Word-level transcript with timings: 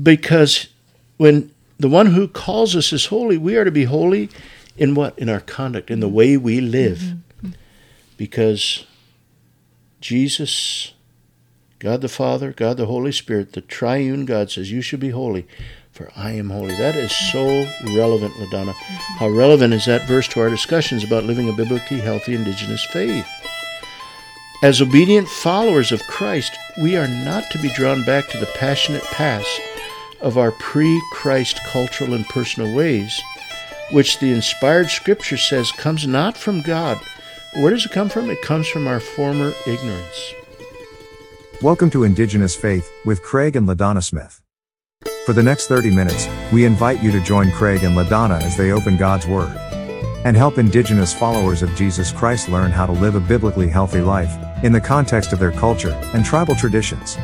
Because 0.00 0.68
when 1.16 1.50
the 1.78 1.88
one 1.88 2.06
who 2.06 2.28
calls 2.28 2.74
us 2.76 2.92
is 2.92 3.06
holy, 3.06 3.36
we 3.36 3.56
are 3.56 3.64
to 3.64 3.70
be 3.70 3.84
holy 3.84 4.30
in 4.76 4.94
what? 4.94 5.18
In 5.18 5.28
our 5.28 5.40
conduct, 5.40 5.90
in 5.90 6.00
the 6.00 6.08
way 6.08 6.36
we 6.36 6.60
live. 6.60 6.98
Mm-hmm. 6.98 7.50
Because 8.16 8.86
Jesus, 10.00 10.92
God 11.78 12.00
the 12.00 12.08
Father, 12.08 12.52
God 12.52 12.76
the 12.76 12.86
Holy 12.86 13.12
Spirit, 13.12 13.52
the 13.52 13.60
triune 13.60 14.24
God 14.24 14.50
says, 14.50 14.70
You 14.70 14.80
should 14.80 15.00
be 15.00 15.10
holy, 15.10 15.46
for 15.90 16.10
I 16.16 16.32
am 16.32 16.50
holy. 16.50 16.74
That 16.76 16.96
is 16.96 17.14
so 17.32 17.66
relevant, 17.96 18.34
LaDonna. 18.34 18.72
Mm-hmm. 18.72 19.18
How 19.18 19.28
relevant 19.28 19.74
is 19.74 19.86
that 19.86 20.08
verse 20.08 20.28
to 20.28 20.40
our 20.40 20.50
discussions 20.50 21.04
about 21.04 21.24
living 21.24 21.48
a 21.48 21.52
biblically 21.52 22.00
healthy 22.00 22.34
indigenous 22.34 22.84
faith? 22.86 23.26
As 24.62 24.80
obedient 24.80 25.28
followers 25.28 25.90
of 25.90 26.06
Christ, 26.06 26.56
we 26.80 26.96
are 26.96 27.08
not 27.08 27.50
to 27.50 27.58
be 27.58 27.68
drawn 27.70 28.04
back 28.04 28.28
to 28.28 28.38
the 28.38 28.46
passionate 28.46 29.02
past 29.02 29.48
of 30.22 30.38
our 30.38 30.52
pre 30.52 31.02
Christ 31.12 31.60
cultural 31.66 32.14
and 32.14 32.24
personal 32.28 32.74
ways, 32.74 33.20
which 33.90 34.18
the 34.20 34.32
inspired 34.32 34.88
scripture 34.88 35.36
says 35.36 35.70
comes 35.72 36.06
not 36.06 36.36
from 36.36 36.62
God. 36.62 36.98
Where 37.56 37.70
does 37.70 37.84
it 37.84 37.92
come 37.92 38.08
from? 38.08 38.30
It 38.30 38.40
comes 38.40 38.68
from 38.68 38.86
our 38.86 39.00
former 39.00 39.52
ignorance. 39.66 40.34
Welcome 41.60 41.90
to 41.90 42.04
Indigenous 42.04 42.56
Faith 42.56 42.90
with 43.04 43.22
Craig 43.22 43.56
and 43.56 43.68
LaDonna 43.68 44.02
Smith. 44.02 44.40
For 45.26 45.32
the 45.32 45.42
next 45.42 45.66
30 45.66 45.94
minutes, 45.94 46.28
we 46.52 46.64
invite 46.64 47.02
you 47.02 47.12
to 47.12 47.20
join 47.20 47.50
Craig 47.52 47.84
and 47.84 47.96
LaDonna 47.96 48.40
as 48.42 48.56
they 48.56 48.72
open 48.72 48.96
God's 48.96 49.26
Word 49.26 49.56
and 50.24 50.36
help 50.36 50.56
Indigenous 50.56 51.12
followers 51.12 51.62
of 51.62 51.74
Jesus 51.74 52.12
Christ 52.12 52.48
learn 52.48 52.70
how 52.70 52.86
to 52.86 52.92
live 52.92 53.16
a 53.16 53.20
biblically 53.20 53.68
healthy 53.68 54.00
life 54.00 54.32
in 54.62 54.72
the 54.72 54.80
context 54.80 55.32
of 55.32 55.40
their 55.40 55.50
culture 55.50 55.90
and 56.14 56.24
tribal 56.24 56.54
traditions. 56.54 57.18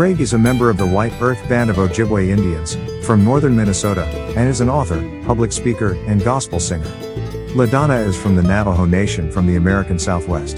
Craig 0.00 0.22
is 0.22 0.32
a 0.32 0.38
member 0.38 0.70
of 0.70 0.78
the 0.78 0.86
White 0.86 1.12
Earth 1.20 1.46
Band 1.46 1.68
of 1.68 1.76
Ojibwe 1.76 2.30
Indians 2.30 2.74
from 3.04 3.22
northern 3.22 3.54
Minnesota 3.54 4.06
and 4.34 4.48
is 4.48 4.62
an 4.62 4.70
author, 4.70 4.98
public 5.26 5.52
speaker, 5.52 5.92
and 6.06 6.24
gospel 6.24 6.58
singer. 6.58 6.90
LaDonna 7.52 8.02
is 8.06 8.16
from 8.16 8.34
the 8.34 8.42
Navajo 8.42 8.86
Nation 8.86 9.30
from 9.30 9.46
the 9.46 9.56
American 9.56 9.98
Southwest. 9.98 10.56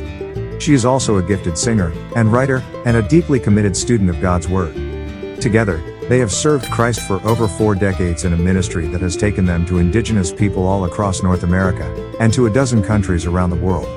She 0.61 0.75
is 0.75 0.85
also 0.85 1.17
a 1.17 1.23
gifted 1.25 1.59
singer 1.59 1.93
and 2.15 2.33
writer 2.33 2.63
and 2.87 2.97
a 2.97 3.03
deeply 3.03 3.41
committed 3.41 3.77
student 3.77 4.11
of 4.11 4.21
God's 4.21 4.47
Word. 4.47 4.77
Together, 5.41 5.79
they 6.09 6.21
have 6.21 6.31
served 6.31 6.71
Christ 6.71 7.01
for 7.01 7.21
over 7.27 7.49
four 7.49 7.75
decades 7.75 8.23
in 8.23 8.35
a 8.35 8.37
ministry 8.37 8.87
that 8.87 9.01
has 9.01 9.17
taken 9.17 9.45
them 9.45 9.67
to 9.67 9.79
indigenous 9.79 10.33
people 10.33 10.69
all 10.69 10.85
across 10.85 11.25
North 11.25 11.43
America 11.43 12.15
and 12.21 12.33
to 12.33 12.47
a 12.47 12.53
dozen 12.53 12.81
countries 12.81 13.27
around 13.27 13.51
the 13.51 13.57
world. 13.57 13.89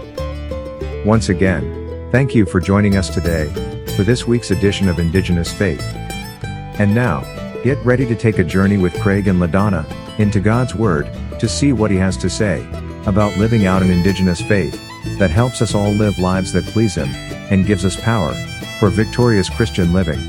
Once 1.06 1.30
again, 1.30 2.10
thank 2.12 2.34
you 2.34 2.48
for 2.48 2.60
joining 2.60 2.98
us 2.98 3.14
today 3.14 3.75
for 3.96 4.04
this 4.04 4.28
week's 4.28 4.52
edition 4.52 4.90
of 4.90 5.00
Indigenous 5.00 5.54
Faith. 5.54 5.82
And 6.80 6.94
now, 6.94 7.22
get 7.64 7.78
ready 7.86 8.06
to 8.06 8.16
take 8.16 8.40
a 8.40 8.44
journey 8.44 8.78
with 8.78 9.00
Craig 9.00 9.28
and 9.28 9.40
LaDonna 9.40 9.86
into 10.20 10.42
God's 10.42 10.76
Word 10.76 11.10
to 11.40 11.48
see 11.48 11.72
what 11.72 11.92
He 11.92 11.98
has 11.98 12.18
to 12.18 12.30
say 12.30 12.68
about 13.06 13.38
living 13.38 13.66
out 13.66 13.82
an 13.82 13.90
Indigenous 13.90 14.42
faith 14.42 14.74
that 15.18 15.32
helps 15.32 15.62
us 15.62 15.74
all 15.74 15.92
live 15.92 16.20
lives 16.20 16.52
that 16.52 16.66
please 16.66 16.96
Him 16.96 17.08
and 17.50 17.66
gives 17.66 17.86
us 17.86 17.96
power 17.96 18.34
for 18.80 18.90
victorious 18.90 19.50
Christian 19.50 19.94
living. 19.94 20.20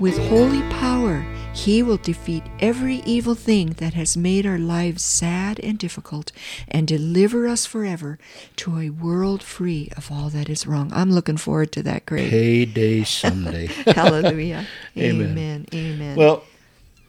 With 0.00 0.16
holy 0.28 0.62
power, 0.70 1.26
he 1.56 1.82
will 1.82 1.96
defeat 1.96 2.42
every 2.60 2.96
evil 3.06 3.34
thing 3.34 3.70
that 3.78 3.94
has 3.94 4.16
made 4.16 4.44
our 4.44 4.58
lives 4.58 5.02
sad 5.02 5.58
and 5.60 5.78
difficult 5.78 6.30
and 6.68 6.86
deliver 6.86 7.48
us 7.48 7.64
forever 7.64 8.18
to 8.56 8.78
a 8.78 8.90
world 8.90 9.42
free 9.42 9.90
of 9.96 10.12
all 10.12 10.28
that 10.28 10.50
is 10.50 10.66
wrong. 10.66 10.92
I'm 10.92 11.10
looking 11.10 11.38
forward 11.38 11.72
to 11.72 11.82
that, 11.84 12.04
great 12.04 12.30
Payday 12.30 13.04
someday. 13.04 13.66
Hallelujah. 13.86 14.66
Amen. 14.98 15.30
Amen. 15.30 15.66
Amen. 15.72 16.16
Well, 16.16 16.44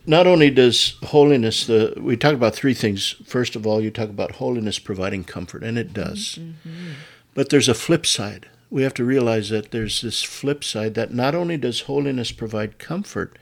not 0.05 0.25
only 0.25 0.49
does 0.49 0.95
holiness, 1.03 1.67
the 1.67 1.93
we 1.97 2.15
talk 2.15 2.33
about 2.33 2.55
three 2.55 2.73
things. 2.73 3.15
First 3.25 3.57
of 3.57 3.67
all, 3.67 3.81
you 3.81 3.91
talk 3.91 4.09
about 4.09 4.33
holiness 4.33 4.79
providing 4.79 5.25
comfort, 5.25 5.61
and 5.61 5.77
it 5.77 5.91
does. 5.93 6.39
Mm-hmm. 6.39 6.91
But 7.33 7.49
there's 7.49 7.67
a 7.67 7.73
flip 7.73 8.05
side 8.05 8.47
we 8.69 8.83
have 8.83 8.93
to 8.95 9.03
realize 9.03 9.49
that 9.49 9.71
there's 9.71 10.01
this 10.01 10.23
flip 10.23 10.63
side 10.63 10.93
that 10.95 11.13
not 11.13 11.33
only 11.33 11.57
does 11.57 11.81
holiness 11.81 12.31
provide 12.31 12.79
comfort, 12.79 13.37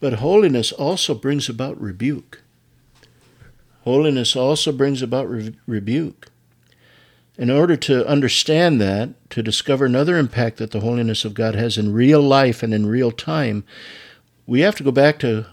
but 0.00 0.14
holiness 0.14 0.72
also 0.72 1.14
brings 1.14 1.48
about 1.48 1.80
rebuke. 1.80 2.42
Holiness 3.82 4.34
also 4.34 4.72
brings 4.72 5.02
about 5.02 5.28
re- 5.28 5.56
rebuke. 5.66 6.28
In 7.36 7.50
order 7.50 7.76
to 7.76 8.06
understand 8.06 8.80
that, 8.80 9.10
to 9.30 9.42
discover 9.42 9.84
another 9.84 10.16
impact 10.16 10.58
that 10.58 10.70
the 10.70 10.80
holiness 10.80 11.24
of 11.24 11.34
God 11.34 11.54
has 11.54 11.76
in 11.76 11.92
real 11.92 12.22
life 12.22 12.62
and 12.62 12.72
in 12.72 12.86
real 12.86 13.10
time, 13.10 13.64
we 14.46 14.60
have 14.60 14.76
to 14.76 14.84
go 14.84 14.92
back 14.92 15.18
to 15.18 15.46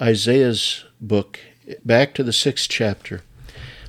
Isaiah's 0.00 0.84
book, 1.00 1.38
back 1.84 2.14
to 2.14 2.24
the 2.24 2.32
sixth 2.32 2.68
chapter. 2.68 3.22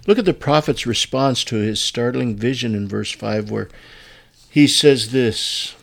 Look 0.06 0.18
at 0.18 0.26
the 0.26 0.34
prophet's 0.34 0.86
response 0.86 1.44
to 1.46 1.58
his 1.58 1.82
startling 1.82 2.36
vision 2.36 2.76
in 2.76 2.88
verse 2.88 3.12
5, 3.12 3.50
where 3.52 3.70
he 4.50 4.68
says 4.68 5.12
this. 5.12 5.76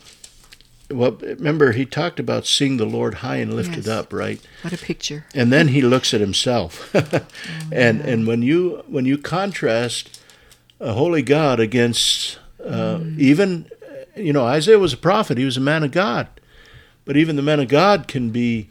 Well, 0.89 1.11
remember, 1.11 1.73
he 1.73 1.85
talked 1.85 2.19
about 2.19 2.45
seeing 2.45 2.77
the 2.77 2.85
Lord 2.85 3.15
high 3.15 3.37
and 3.37 3.53
lifted 3.53 3.85
yes. 3.85 3.87
up, 3.87 4.13
right? 4.13 4.39
What 4.61 4.73
a 4.73 4.77
picture! 4.77 5.25
And 5.35 5.51
then 5.51 5.69
he 5.69 5.81
looks 5.81 6.13
at 6.13 6.21
himself, 6.21 6.89
oh, 6.95 7.25
and 7.71 8.01
and 8.01 8.25
when 8.25 8.41
you 8.41 8.83
when 8.87 9.05
you 9.05 9.17
contrast 9.17 10.21
a 10.79 10.93
holy 10.93 11.21
God 11.21 11.59
against 11.59 12.39
uh, 12.63 12.99
mm. 12.99 13.19
even, 13.19 13.69
you 14.15 14.31
know, 14.31 14.45
Isaiah 14.45 14.79
was 14.79 14.93
a 14.93 14.97
prophet; 14.97 15.37
he 15.37 15.45
was 15.45 15.57
a 15.57 15.61
man 15.61 15.83
of 15.83 15.91
God, 15.91 16.27
but 17.03 17.17
even 17.17 17.35
the 17.35 17.41
man 17.41 17.59
of 17.59 17.67
God 17.67 18.07
can 18.07 18.29
be 18.29 18.69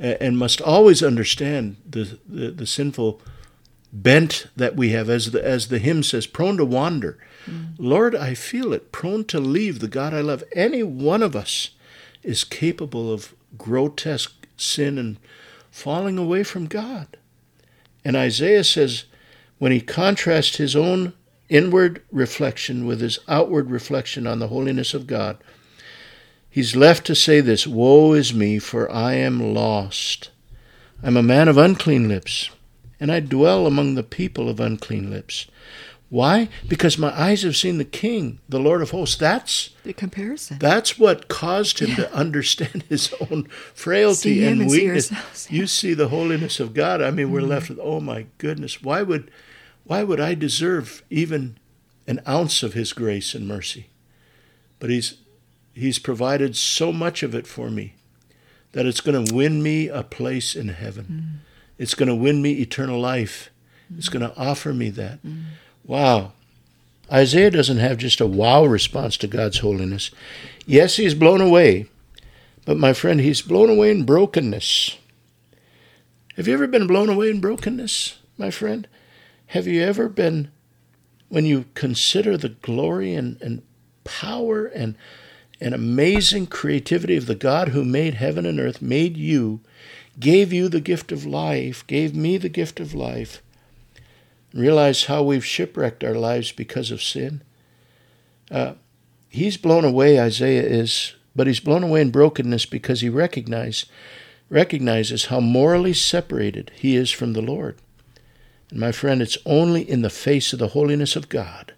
and 0.00 0.38
must 0.38 0.62
always 0.62 1.02
understand 1.02 1.76
the, 1.88 2.18
the, 2.26 2.50
the 2.50 2.66
sinful 2.66 3.20
bent 3.92 4.46
that 4.56 4.74
we 4.74 4.90
have, 4.90 5.10
as 5.10 5.32
the 5.32 5.44
as 5.44 5.68
the 5.68 5.78
hymn 5.78 6.02
says, 6.02 6.26
prone 6.26 6.56
to 6.56 6.64
wander. 6.64 7.18
Lord, 7.78 8.14
I 8.14 8.34
feel 8.34 8.72
it, 8.72 8.92
prone 8.92 9.24
to 9.24 9.40
leave 9.40 9.78
the 9.78 9.88
God 9.88 10.14
I 10.14 10.20
love. 10.20 10.44
Any 10.54 10.82
one 10.82 11.22
of 11.22 11.34
us 11.34 11.70
is 12.22 12.44
capable 12.44 13.12
of 13.12 13.34
grotesque 13.56 14.46
sin 14.56 14.98
and 14.98 15.18
falling 15.70 16.18
away 16.18 16.42
from 16.42 16.66
God. 16.66 17.16
And 18.04 18.16
Isaiah 18.16 18.64
says, 18.64 19.04
when 19.58 19.72
he 19.72 19.80
contrasts 19.80 20.56
his 20.56 20.74
own 20.74 21.12
inward 21.48 22.02
reflection 22.10 22.86
with 22.86 23.00
his 23.00 23.18
outward 23.28 23.70
reflection 23.70 24.26
on 24.26 24.38
the 24.38 24.48
holiness 24.48 24.94
of 24.94 25.06
God, 25.06 25.36
he's 26.48 26.74
left 26.74 27.06
to 27.06 27.14
say 27.14 27.40
this 27.40 27.66
Woe 27.66 28.14
is 28.14 28.32
me, 28.32 28.58
for 28.58 28.90
I 28.90 29.14
am 29.14 29.54
lost. 29.54 30.30
I'm 31.02 31.16
a 31.16 31.22
man 31.22 31.48
of 31.48 31.58
unclean 31.58 32.08
lips, 32.08 32.50
and 32.98 33.12
I 33.12 33.20
dwell 33.20 33.66
among 33.66 33.94
the 33.94 34.02
people 34.02 34.48
of 34.48 34.60
unclean 34.60 35.10
lips. 35.10 35.46
Why? 36.10 36.48
Because 36.66 36.98
my 36.98 37.16
eyes 37.18 37.42
have 37.44 37.56
seen 37.56 37.78
the 37.78 37.84
King, 37.84 38.40
the 38.48 38.58
Lord 38.58 38.82
of 38.82 38.90
hosts. 38.90 39.16
That's 39.16 39.70
the 39.84 39.92
comparison. 39.92 40.58
That's 40.58 40.98
what 40.98 41.28
caused 41.28 41.78
him 41.78 41.90
yeah. 41.90 41.96
to 41.96 42.12
understand 42.12 42.84
his 42.88 43.14
own 43.30 43.44
frailty 43.74 44.44
and 44.44 44.68
weakness. 44.68 45.48
You 45.50 45.68
see 45.68 45.94
the 45.94 46.08
holiness 46.08 46.58
of 46.58 46.74
God. 46.74 47.00
I 47.00 47.12
mean, 47.12 47.28
mm 47.28 47.30
we're 47.30 47.42
left 47.42 47.68
with, 47.68 47.78
oh 47.80 48.00
my 48.00 48.26
goodness, 48.38 48.82
why 48.82 49.02
would 49.02 49.30
why 49.84 50.02
would 50.02 50.20
I 50.20 50.34
deserve 50.34 51.04
even 51.10 51.58
an 52.08 52.20
ounce 52.26 52.64
of 52.64 52.74
his 52.74 52.92
grace 52.92 53.32
and 53.34 53.46
mercy? 53.46 53.86
But 54.80 54.90
he's 54.90 55.18
he's 55.74 56.00
provided 56.00 56.56
so 56.56 56.92
much 56.92 57.22
of 57.22 57.36
it 57.36 57.46
for 57.46 57.70
me 57.70 57.94
that 58.72 58.84
it's 58.84 59.00
going 59.00 59.24
to 59.24 59.32
win 59.32 59.62
me 59.62 59.88
a 59.88 60.02
place 60.02 60.56
in 60.56 60.68
heaven. 60.68 61.04
mm 61.04 61.46
It's 61.78 61.94
going 61.94 62.08
to 62.08 62.16
win 62.16 62.42
me 62.42 62.54
eternal 62.54 63.00
life. 63.00 63.50
mm 63.92 63.98
It's 63.98 64.08
going 64.08 64.28
to 64.28 64.36
offer 64.36 64.74
me 64.74 64.90
that. 64.90 65.20
Wow. 65.90 66.34
Isaiah 67.10 67.50
doesn't 67.50 67.78
have 67.78 67.98
just 67.98 68.20
a 68.20 68.26
wow 68.26 68.64
response 68.64 69.16
to 69.16 69.26
God's 69.26 69.58
holiness. 69.58 70.12
Yes, 70.64 70.98
he's 70.98 71.14
blown 71.14 71.40
away, 71.40 71.86
but 72.64 72.76
my 72.76 72.92
friend, 72.92 73.20
he's 73.20 73.42
blown 73.42 73.68
away 73.68 73.90
in 73.90 74.04
brokenness. 74.04 74.98
Have 76.36 76.46
you 76.46 76.54
ever 76.54 76.68
been 76.68 76.86
blown 76.86 77.08
away 77.08 77.28
in 77.28 77.40
brokenness, 77.40 78.20
my 78.38 78.52
friend? 78.52 78.86
Have 79.46 79.66
you 79.66 79.82
ever 79.82 80.08
been, 80.08 80.52
when 81.28 81.44
you 81.44 81.64
consider 81.74 82.36
the 82.36 82.50
glory 82.50 83.12
and, 83.12 83.42
and 83.42 83.62
power 84.04 84.66
and, 84.66 84.94
and 85.60 85.74
amazing 85.74 86.46
creativity 86.46 87.16
of 87.16 87.26
the 87.26 87.34
God 87.34 87.70
who 87.70 87.84
made 87.84 88.14
heaven 88.14 88.46
and 88.46 88.60
earth, 88.60 88.80
made 88.80 89.16
you, 89.16 89.58
gave 90.20 90.52
you 90.52 90.68
the 90.68 90.80
gift 90.80 91.10
of 91.10 91.26
life, 91.26 91.84
gave 91.88 92.14
me 92.14 92.38
the 92.38 92.48
gift 92.48 92.78
of 92.78 92.94
life, 92.94 93.42
realize 94.54 95.04
how 95.04 95.22
we've 95.22 95.44
shipwrecked 95.44 96.04
our 96.04 96.14
lives 96.14 96.52
because 96.52 96.90
of 96.90 97.02
sin. 97.02 97.42
Uh, 98.50 98.74
he's 99.28 99.56
blown 99.56 99.84
away, 99.84 100.20
Isaiah 100.20 100.62
is, 100.62 101.14
but 101.36 101.46
he's 101.46 101.60
blown 101.60 101.82
away 101.82 102.00
in 102.00 102.10
brokenness 102.10 102.66
because 102.66 103.00
he 103.00 103.08
recognize, 103.08 103.86
recognizes 104.48 105.26
how 105.26 105.40
morally 105.40 105.92
separated 105.92 106.72
he 106.74 106.96
is 106.96 107.10
from 107.10 107.32
the 107.32 107.42
Lord. 107.42 107.78
And 108.70 108.80
my 108.80 108.92
friend, 108.92 109.22
it's 109.22 109.38
only 109.46 109.88
in 109.88 110.02
the 110.02 110.10
face 110.10 110.52
of 110.52 110.58
the 110.58 110.68
holiness 110.68 111.16
of 111.16 111.28
God 111.28 111.72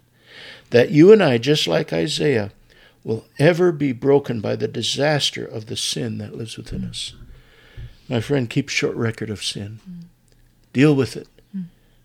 that 0.73 0.89
you 0.89 1.13
and 1.13 1.21
I, 1.21 1.37
just 1.37 1.67
like 1.67 1.93
Isaiah, 1.93 2.51
will 3.03 3.25
ever 3.37 3.71
be 3.71 3.91
broken 3.91 4.41
by 4.41 4.55
the 4.55 4.67
disaster 4.67 5.45
of 5.45 5.67
the 5.67 5.77
sin 5.77 6.17
that 6.17 6.35
lives 6.35 6.57
within 6.57 6.83
us. 6.83 7.13
My 8.09 8.19
friend, 8.19 8.49
keep 8.49 8.69
short 8.69 8.95
record 8.95 9.29
of 9.29 9.43
sin. 9.43 9.79
Deal 10.73 10.95
with 10.95 11.15
it. 11.15 11.27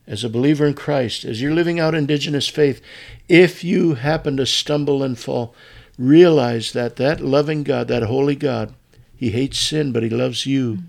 As 0.08 0.24
a 0.24 0.30
believer 0.30 0.66
in 0.66 0.72
Christ, 0.72 1.24
as 1.24 1.42
you're 1.42 1.54
living 1.54 1.78
out 1.78 1.94
indigenous 1.94 2.48
faith, 2.48 2.80
if 3.28 3.62
you 3.62 3.94
happen 3.94 4.38
to 4.38 4.46
stumble 4.46 5.02
and 5.02 5.18
fall, 5.18 5.54
realize 5.98 6.72
that 6.72 6.96
that 6.96 7.20
loving 7.20 7.62
God, 7.62 7.88
that 7.88 8.04
holy 8.04 8.34
God, 8.34 8.74
he 9.14 9.30
hates 9.30 9.58
sin, 9.58 9.92
but 9.92 10.02
he 10.02 10.08
loves 10.08 10.46
you, 10.46 10.76
mm. 10.76 10.84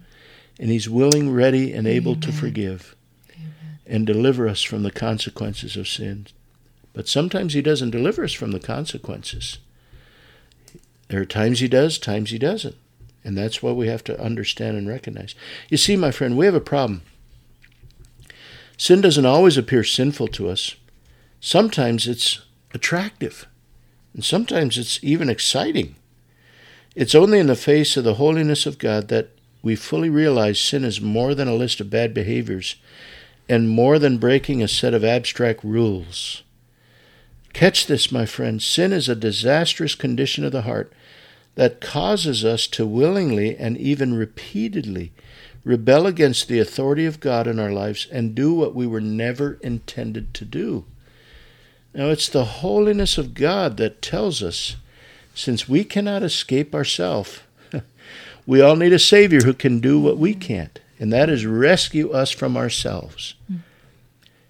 and 0.57 0.69
he's 0.69 0.89
willing, 0.89 1.33
ready, 1.33 1.73
and 1.73 1.85
able 1.85 2.13
Amen. 2.13 2.21
to 2.21 2.31
forgive 2.31 2.95
Amen. 3.35 3.79
and 3.85 4.07
deliver 4.07 4.47
us 4.47 4.63
from 4.63 4.83
the 4.83 4.91
consequences 4.91 5.75
of 5.75 5.87
sin. 5.87 6.27
But 6.93 7.09
sometimes 7.09 7.53
he 7.53 7.61
doesn't 7.61 7.91
deliver 7.91 8.23
us 8.23 8.33
from 8.33 8.51
the 8.51 8.59
consequences. 8.59 9.57
There 11.09 11.21
are 11.21 11.25
times 11.25 11.59
he 11.59 11.67
does, 11.67 11.97
times 11.97 12.31
he 12.31 12.37
doesn't. 12.37 12.75
And 13.23 13.37
that's 13.37 13.61
what 13.61 13.75
we 13.75 13.87
have 13.87 14.03
to 14.05 14.21
understand 14.21 14.77
and 14.77 14.87
recognize. 14.87 15.35
You 15.69 15.77
see, 15.77 15.97
my 15.97 16.11
friend, 16.11 16.37
we 16.37 16.45
have 16.45 16.55
a 16.55 16.61
problem. 16.61 17.01
Sin 18.79 19.01
doesn't 19.01 19.25
always 19.25 19.57
appear 19.57 19.83
sinful 19.83 20.29
to 20.29 20.47
us. 20.49 20.75
Sometimes 21.41 22.07
it's 22.07 22.39
attractive, 22.73 23.45
and 24.13 24.23
sometimes 24.23 24.77
it's 24.77 25.03
even 25.03 25.29
exciting. 25.29 25.97
It's 26.95 27.13
only 27.13 27.39
in 27.39 27.47
the 27.47 27.57
face 27.57 27.97
of 27.97 28.05
the 28.05 28.13
holiness 28.13 28.65
of 28.65 28.79
God 28.79 29.09
that 29.09 29.31
we 29.61 29.75
fully 29.75 30.09
realize 30.09 30.61
sin 30.61 30.85
is 30.85 31.01
more 31.01 31.35
than 31.35 31.49
a 31.49 31.55
list 31.55 31.81
of 31.81 31.89
bad 31.89 32.13
behaviors 32.13 32.77
and 33.49 33.67
more 33.67 33.99
than 33.99 34.17
breaking 34.17 34.63
a 34.63 34.67
set 34.69 34.93
of 34.93 35.03
abstract 35.03 35.61
rules. 35.61 36.43
Catch 37.51 37.87
this, 37.87 38.13
my 38.13 38.25
friend. 38.25 38.61
Sin 38.61 38.93
is 38.93 39.09
a 39.09 39.15
disastrous 39.15 39.93
condition 39.93 40.45
of 40.45 40.53
the 40.53 40.61
heart 40.61 40.93
that 41.59 41.81
causes 41.81 42.45
us 42.45 42.67
to 42.67 42.87
willingly 42.87 43.53
and 43.57 43.77
even 43.77 44.13
repeatedly 44.13 45.11
rebel 45.65 46.07
against 46.07 46.47
the 46.47 46.57
authority 46.57 47.05
of 47.05 47.19
God 47.19 47.47
in 47.47 47.59
our 47.59 47.69
lives 47.69 48.07
and 48.13 48.33
do 48.33 48.53
what 48.53 48.73
we 48.73 48.87
were 48.87 49.01
never 49.01 49.59
intended 49.61 50.33
to 50.35 50.45
do. 50.45 50.85
Now, 51.93 52.11
it's 52.11 52.29
the 52.29 52.45
holiness 52.45 53.17
of 53.17 53.33
God 53.33 53.75
that 53.75 54.01
tells 54.01 54.41
us 54.41 54.77
since 55.35 55.67
we 55.67 55.83
cannot 55.83 56.23
escape 56.23 56.73
ourselves, 56.73 57.41
we 58.47 58.61
all 58.61 58.77
need 58.77 58.93
a 58.93 58.97
Savior 58.97 59.41
who 59.41 59.53
can 59.53 59.81
do 59.81 59.99
what 59.99 60.17
we 60.17 60.33
can't, 60.33 60.79
and 60.97 61.11
that 61.11 61.29
is 61.29 61.45
rescue 61.45 62.09
us 62.11 62.31
from 62.31 62.55
ourselves. 62.55 63.33
Hmm. 63.47 63.57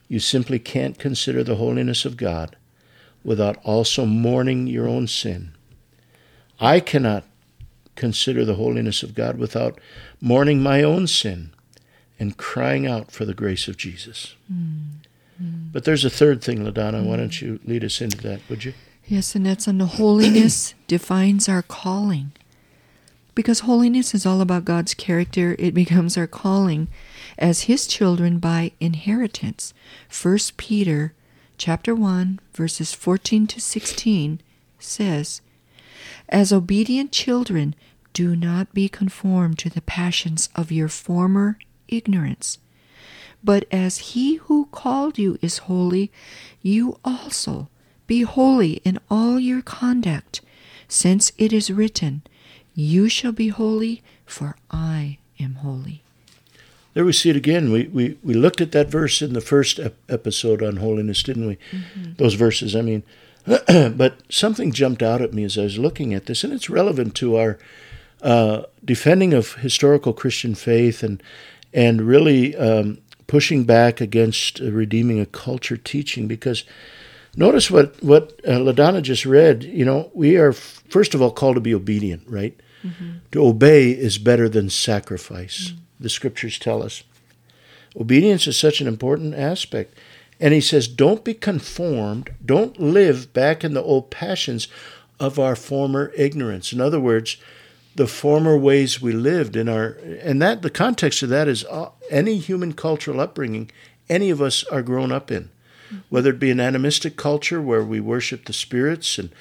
You 0.08 0.20
simply 0.20 0.60
can't 0.60 1.00
consider 1.00 1.44
the 1.44 1.56
holiness 1.56 2.06
of 2.06 2.18
God 2.18 2.56
without 3.24 3.58
also 3.64 4.06
mourning 4.06 4.68
your 4.68 4.88
own 4.88 5.08
sin. 5.08 5.54
I 6.60 6.80
cannot 6.80 7.24
consider 7.96 8.46
the 8.46 8.56
holiness 8.56 9.04
of 9.04 9.16
God 9.16 9.38
without 9.38 9.80
mourning 10.22 10.62
my 10.62 10.84
own 10.84 11.08
sin 11.08 11.52
and 12.20 12.38
crying 12.38 12.86
out 12.86 13.12
for 13.12 13.26
the 13.26 13.34
grace 13.34 13.68
of 13.68 13.78
Jesus. 13.78 14.36
Mm. 14.52 15.72
But 15.72 15.86
there's 15.86 16.04
a 16.04 16.10
third 16.10 16.44
thing, 16.44 16.60
LaDonna. 16.60 17.02
Mm. 17.02 17.06
Why 17.06 17.18
don't 17.18 17.42
you 17.42 17.60
lead 17.64 17.84
us 17.84 18.02
into 18.02 18.18
that, 18.18 18.42
would 18.50 18.66
you? 18.66 18.74
Yes, 19.06 19.36
and 19.36 19.46
that's 19.46 19.68
on 19.68 19.78
the 19.78 19.86
holiness 19.86 20.74
defines 20.88 21.48
our 21.48 21.62
calling. 21.62 22.32
Because 23.36 23.62
holiness 23.62 24.14
is 24.14 24.26
all 24.26 24.42
about 24.42 24.66
God's 24.66 24.94
character, 24.94 25.56
it 25.58 25.74
becomes 25.74 26.18
our 26.18 26.28
calling 26.28 26.90
as 27.38 27.64
his 27.64 27.88
children 27.88 28.38
by 28.40 28.74
inheritance. 28.82 29.74
1 30.22 30.38
Peter 30.58 31.14
chapter 31.58 31.96
1 31.96 32.40
verses 32.54 32.94
14 32.94 33.48
to 33.48 33.62
16 33.62 34.42
says, 34.78 35.42
as 36.28 36.54
obedient 36.54 37.12
children, 37.12 37.76
do 38.14 38.36
not 38.36 38.74
be 38.74 38.90
conformed 38.90 39.60
to 39.60 39.70
the 39.70 39.82
passions 39.82 40.50
of 40.56 40.72
your 40.72 40.88
former 40.88 41.58
ignorance. 41.88 42.58
But 43.44 43.66
as 43.72 44.00
he 44.00 44.36
who 44.36 44.68
called 44.72 45.18
you 45.18 45.38
is 45.42 45.60
holy, 45.60 46.12
you 46.62 47.00
also 47.06 47.70
be 48.08 48.24
holy 48.24 48.82
in 48.84 49.00
all 49.10 49.40
your 49.40 49.62
conduct, 49.62 50.42
since 50.88 51.32
it 51.38 51.54
is 51.54 51.72
written, 51.72 52.24
You 52.74 53.08
shall 53.08 53.32
be 53.32 53.50
holy, 53.50 54.02
for 54.26 54.56
I 54.72 55.20
am 55.40 55.56
holy. 55.56 56.04
There 56.94 57.06
we 57.06 57.14
see 57.14 57.30
it 57.30 57.36
again. 57.36 57.72
We, 57.72 57.84
we, 57.88 58.18
we 58.24 58.34
looked 58.34 58.62
at 58.62 58.72
that 58.72 58.90
verse 58.90 59.22
in 59.22 59.34
the 59.34 59.42
first 59.42 59.80
ep- 59.80 59.96
episode 60.10 60.64
on 60.64 60.78
holiness, 60.78 61.22
didn't 61.22 61.48
we? 61.48 61.58
Mm-hmm. 61.72 62.14
Those 62.18 62.34
verses. 62.34 62.76
I 62.76 62.82
mean, 62.82 63.04
but 63.68 64.22
something 64.30 64.72
jumped 64.72 65.02
out 65.02 65.22
at 65.22 65.34
me 65.34 65.44
as 65.44 65.58
I 65.58 65.64
was 65.64 65.80
looking 65.80 66.14
at 66.14 66.28
this, 66.28 66.44
and 66.44 66.54
it's 66.54 66.70
relevant 66.70 67.16
to 67.16 67.38
our 67.38 67.58
uh, 68.22 68.64
defending 68.86 69.34
of 69.34 69.56
historical 69.56 70.14
Christian 70.14 70.54
faith 70.56 71.02
and 71.04 71.22
and 71.74 72.02
really 72.02 72.56
um, 72.56 73.00
pushing 73.28 73.64
back 73.64 74.02
against 74.02 74.62
uh, 74.62 74.72
redeeming 74.72 75.20
a 75.20 75.26
culture 75.26 75.78
teaching. 75.78 76.28
Because 76.28 76.64
notice 77.36 77.72
what 77.72 78.02
what 78.04 78.40
uh, 78.48 78.60
Ladonna 78.60 79.02
just 79.02 79.26
read. 79.26 79.64
You 79.64 79.86
know, 79.86 80.12
we 80.14 80.38
are 80.38 80.54
first 80.54 81.16
of 81.16 81.22
all 81.22 81.32
called 81.32 81.56
to 81.56 81.62
be 81.62 81.74
obedient, 81.74 82.24
right? 82.28 82.56
Mm-hmm. 82.84 83.10
To 83.32 83.46
obey 83.46 83.92
is 83.92 84.20
better 84.20 84.48
than 84.48 84.70
sacrifice. 84.70 85.70
Mm-hmm. 85.70 85.78
The 86.02 86.10
scriptures 86.10 86.60
tell 86.60 86.84
us. 86.84 87.04
Obedience 88.00 88.46
is 88.46 88.58
such 88.58 88.80
an 88.80 88.88
important 88.88 89.34
aspect. 89.34 89.98
And 90.40 90.54
he 90.54 90.62
says, 90.62 90.88
Don't 90.88 91.24
be 91.24 91.34
conformed, 91.34 92.34
don't 92.44 92.80
live 92.80 93.34
back 93.34 93.64
in 93.64 93.74
the 93.74 93.84
old 93.84 94.10
passions 94.10 94.68
of 95.20 95.38
our 95.38 95.56
former 95.56 96.12
ignorance. 96.16 96.72
In 96.72 96.80
other 96.80 97.00
words, 97.00 97.38
the 97.96 98.08
former 98.08 98.58
ways 98.58 99.02
we 99.02 99.12
lived 99.12 99.56
in 99.56 99.68
our 99.68 99.98
and 100.22 100.42
that 100.42 100.62
the 100.62 100.70
context 100.70 101.22
of 101.22 101.30
that 101.30 101.48
is 101.48 101.66
uh, 101.66 101.90
any 102.10 102.38
human 102.38 102.74
cultural 102.74 103.20
upbringing 103.20 103.70
any 104.08 104.30
of 104.30 104.42
us 104.42 104.64
are 104.66 104.82
grown 104.82 105.12
up 105.12 105.30
in. 105.32 105.50
Whether 106.10 106.30
it 106.30 106.40
be 106.40 106.52
an 106.52 106.60
animistic 106.60 107.18
culture 107.18 107.62
where 107.62 107.84
we 107.84 108.00
worship 108.00 108.46
the 108.46 108.54
spirits 108.54 109.18
and 109.18 109.32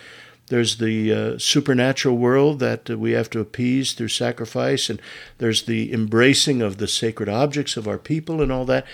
there's 0.48 0.78
the 0.78 1.12
uh, 1.12 1.38
supernatural 1.38 2.16
world 2.16 2.58
that 2.60 2.88
we 2.88 3.12
have 3.12 3.28
to 3.30 3.40
appease 3.40 3.92
through 3.92 4.08
sacrifice 4.08 4.88
and 4.88 5.00
there's 5.36 5.62
the 5.62 5.92
embracing 5.92 6.62
of 6.62 6.78
the 6.78 6.88
sacred 6.88 7.28
objects 7.28 7.76
of 7.76 7.86
our 7.86 7.98
people 7.98 8.40
and 8.40 8.50
all 8.50 8.64
that 8.64 8.86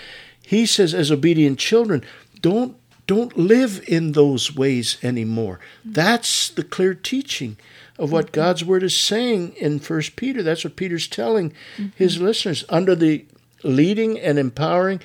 he 0.45 0.65
says, 0.65 0.93
as 0.93 1.11
obedient 1.11 1.59
children, 1.59 2.03
don't 2.41 2.77
don't 3.07 3.37
live 3.37 3.83
in 3.87 4.13
those 4.13 4.55
ways 4.55 4.97
anymore. 5.03 5.59
That's 5.83 6.49
the 6.49 6.63
clear 6.63 6.95
teaching 6.95 7.55
of 7.99 8.11
what 8.11 8.25
mm-hmm. 8.25 8.35
God's 8.35 8.65
word 8.65 8.81
is 8.81 8.95
saying 8.95 9.53
in 9.57 9.79
First 9.79 10.15
Peter. 10.15 10.41
That's 10.41 10.63
what 10.63 10.75
Peter's 10.75 11.07
telling 11.07 11.51
mm-hmm. 11.51 11.87
his 11.95 12.19
listeners 12.19 12.65
under 12.67 12.95
the 12.95 13.25
leading 13.63 14.19
and 14.19 14.39
empowering 14.39 15.01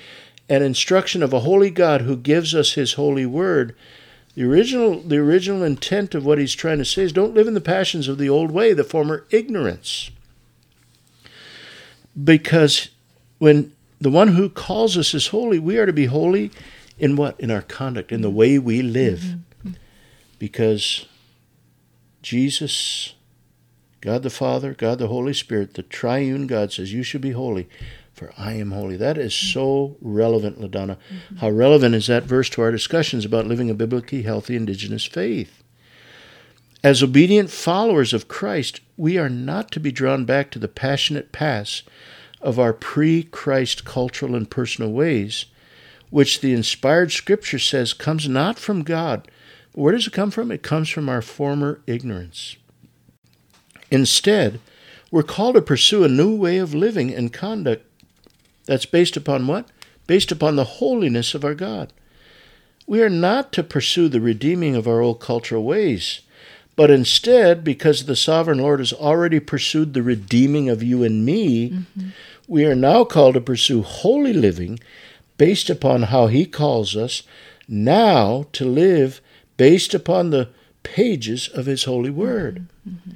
and 0.49 0.65
instruction 0.65 1.23
of 1.23 1.33
a 1.33 1.41
holy 1.41 1.71
God 1.71 2.00
who 2.03 2.17
gives 2.17 2.55
us 2.55 2.73
his 2.73 2.95
holy 2.95 3.26
word. 3.26 3.76
The 4.35 4.45
original 4.45 5.00
the 5.00 5.19
original 5.19 5.62
intent 5.62 6.15
of 6.15 6.25
what 6.25 6.38
he's 6.38 6.55
trying 6.55 6.79
to 6.79 6.85
say 6.85 7.03
is 7.03 7.12
don't 7.12 7.35
live 7.35 7.49
in 7.49 7.55
the 7.55 7.61
passions 7.61 8.09
of 8.09 8.17
the 8.17 8.31
old 8.31 8.50
way, 8.50 8.73
the 8.73 8.85
former 8.85 9.26
ignorance. 9.31 10.11
Because 12.23 12.88
when 13.38 13.73
the 14.00 14.11
one 14.11 14.28
who 14.28 14.49
calls 14.49 14.97
us 14.97 15.14
is 15.14 15.28
holy, 15.28 15.59
we 15.59 15.78
are 15.78 15.87
to 15.87 15.92
be 15.92 16.07
holy 16.07 16.50
in 16.99 17.16
what? 17.16 17.38
In 17.38 17.50
our 17.50 17.62
conduct, 17.62 18.12
in 18.12 18.23
the 18.23 18.30
way 18.30 18.59
we 18.59 18.83
live. 18.83 19.21
Mm-hmm. 19.21 19.73
Because 20.38 21.07
Jesus, 22.23 23.14
God 24.00 24.23
the 24.23 24.30
Father, 24.30 24.75
God 24.75 24.99
the 24.99 25.09
Holy 25.09 25.35
Spirit, 25.35 25.75
the 25.75 25.83
triune 25.83 26.47
God 26.47 26.73
says, 26.73 26.92
You 26.92 27.02
should 27.02 27.21
be 27.21 27.33
holy, 27.33 27.69
for 28.12 28.33
I 28.38 28.52
am 28.54 28.71
holy. 28.71 28.97
That 28.97 29.19
is 29.19 29.35
so 29.35 29.97
relevant, 30.00 30.61
LaDonna. 30.61 30.97
Mm-hmm. 30.97 31.37
How 31.37 31.50
relevant 31.50 31.95
is 31.95 32.07
that 32.07 32.25
verse 32.25 32.49
to 32.50 32.62
our 32.62 32.71
discussions 32.71 33.25
about 33.25 33.47
living 33.47 33.71
a 33.71 33.75
biblically 33.75 34.23
healthy 34.23 34.57
indigenous 34.57 35.04
faith? 35.04 35.62
As 36.83 37.02
obedient 37.02 37.50
followers 37.50 38.14
of 38.14 38.28
Christ, 38.28 38.80
we 38.97 39.19
are 39.19 39.28
not 39.28 39.71
to 39.73 39.80
be 39.80 39.92
drawn 39.92 40.25
back 40.25 40.50
to 40.50 40.59
the 40.59 40.69
passionate 40.69 41.33
past 41.33 41.83
of 42.41 42.59
our 42.59 42.73
pre 42.73 43.23
Christ 43.23 43.85
cultural 43.85 44.35
and 44.35 44.51
personal 44.51 44.93
ways, 44.93 45.47
which 46.11 46.41
the 46.41 46.53
inspired 46.53 47.13
scripture 47.13 47.59
says 47.59 47.93
comes 47.93 48.29
not 48.29 48.59
from 48.59 48.83
God. 48.83 49.29
Where 49.73 49.93
does 49.93 50.07
it 50.07 50.13
come 50.13 50.31
from? 50.31 50.51
It 50.51 50.63
comes 50.63 50.89
from 50.89 51.09
our 51.09 51.23
former 51.23 51.81
ignorance. 51.87 52.57
Instead, 53.91 54.61
we're 55.11 55.23
called 55.23 55.57
to 55.57 55.63
pursue 55.63 56.05
a 56.05 56.09
new 56.09 56.35
way 56.35 56.59
of 56.59 56.75
living 56.75 57.13
and 57.13 57.33
conduct 57.33 57.85
that's 58.67 58.87
based 58.87 59.17
upon 59.17 59.47
what? 59.47 59.69
Based 60.07 60.31
upon 60.31 60.57
the 60.57 60.65
holiness 60.65 61.35
of 61.35 61.45
our 61.45 61.55
God. 61.55 61.93
We 62.87 63.03
are 63.03 63.11
not 63.11 63.53
to 63.53 63.63
pursue 63.63 64.09
the 64.09 64.21
redeeming 64.21 64.75
of 64.75 64.89
our 64.89 65.01
old 65.01 65.21
cultural 65.21 65.65
ways, 65.65 66.21
but 66.81 66.91
instead, 66.91 67.63
because 67.63 68.07
the 68.07 68.17
sovereign 68.17 68.59
Lord 68.59 68.79
has 68.79 68.95
already 68.95 69.39
pursued 69.39 69.93
the 69.93 70.03
redeeming 70.03 70.71
of 70.71 70.83
you 70.83 71.03
and 71.03 71.27
me, 71.27 71.71
mm-hmm 71.71 72.09
we 72.51 72.65
are 72.67 72.75
now 72.75 73.05
called 73.05 73.35
to 73.35 73.41
pursue 73.41 73.81
holy 73.81 74.33
living 74.33 74.81
based 75.37 75.71
upon 75.71 76.03
how 76.03 76.27
He 76.27 76.45
calls 76.45 76.97
us 76.97 77.23
now 77.69 78.47
to 78.51 78.65
live 78.65 79.21
based 79.57 79.95
upon 79.95 80.31
the 80.31 80.49
pages 80.83 81.47
of 81.47 81.67
His 81.67 81.85
holy 81.85 82.11
word. 82.11 82.67
Mm-hmm. 82.87 83.11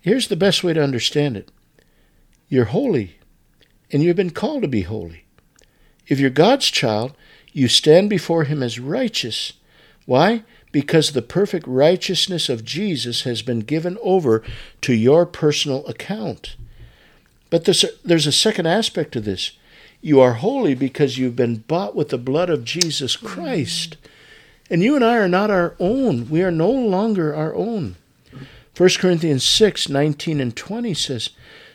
Here's 0.00 0.28
the 0.28 0.36
best 0.36 0.64
way 0.64 0.72
to 0.72 0.82
understand 0.82 1.36
it 1.36 1.50
you're 2.48 2.64
holy, 2.64 3.18
and 3.92 4.02
you've 4.02 4.16
been 4.16 4.30
called 4.30 4.62
to 4.62 4.68
be 4.68 4.82
holy. 4.82 5.26
If 6.06 6.18
you're 6.18 6.30
God's 6.30 6.70
child, 6.70 7.14
you 7.52 7.68
stand 7.68 8.08
before 8.08 8.44
Him 8.44 8.62
as 8.62 8.80
righteous. 8.80 9.52
Why? 10.06 10.44
Because 10.74 11.12
the 11.12 11.22
perfect 11.22 11.68
righteousness 11.68 12.48
of 12.48 12.64
Jesus 12.64 13.22
has 13.22 13.42
been 13.42 13.60
given 13.60 13.96
over 14.02 14.42
to 14.80 14.92
your 14.92 15.24
personal 15.24 15.86
account. 15.86 16.56
But 17.48 17.64
there's 17.64 17.84
a, 17.84 17.90
there's 18.04 18.26
a 18.26 18.32
second 18.32 18.66
aspect 18.66 19.12
to 19.12 19.20
this. 19.20 19.52
You 20.00 20.18
are 20.18 20.32
holy 20.32 20.74
because 20.74 21.16
you've 21.16 21.36
been 21.36 21.58
bought 21.58 21.94
with 21.94 22.08
the 22.08 22.18
blood 22.18 22.50
of 22.50 22.64
Jesus 22.64 23.14
Christ. 23.14 23.98
And 24.68 24.82
you 24.82 24.96
and 24.96 25.04
I 25.04 25.16
are 25.16 25.28
not 25.28 25.48
our 25.48 25.76
own. 25.78 26.28
We 26.28 26.42
are 26.42 26.50
no 26.50 26.72
longer 26.72 27.32
our 27.32 27.54
own. 27.54 27.94
1 28.76 28.88
Corinthians 28.98 29.44
6 29.44 29.88
19 29.88 30.40
and 30.40 30.56
20 30.56 30.92
says, 30.92 31.30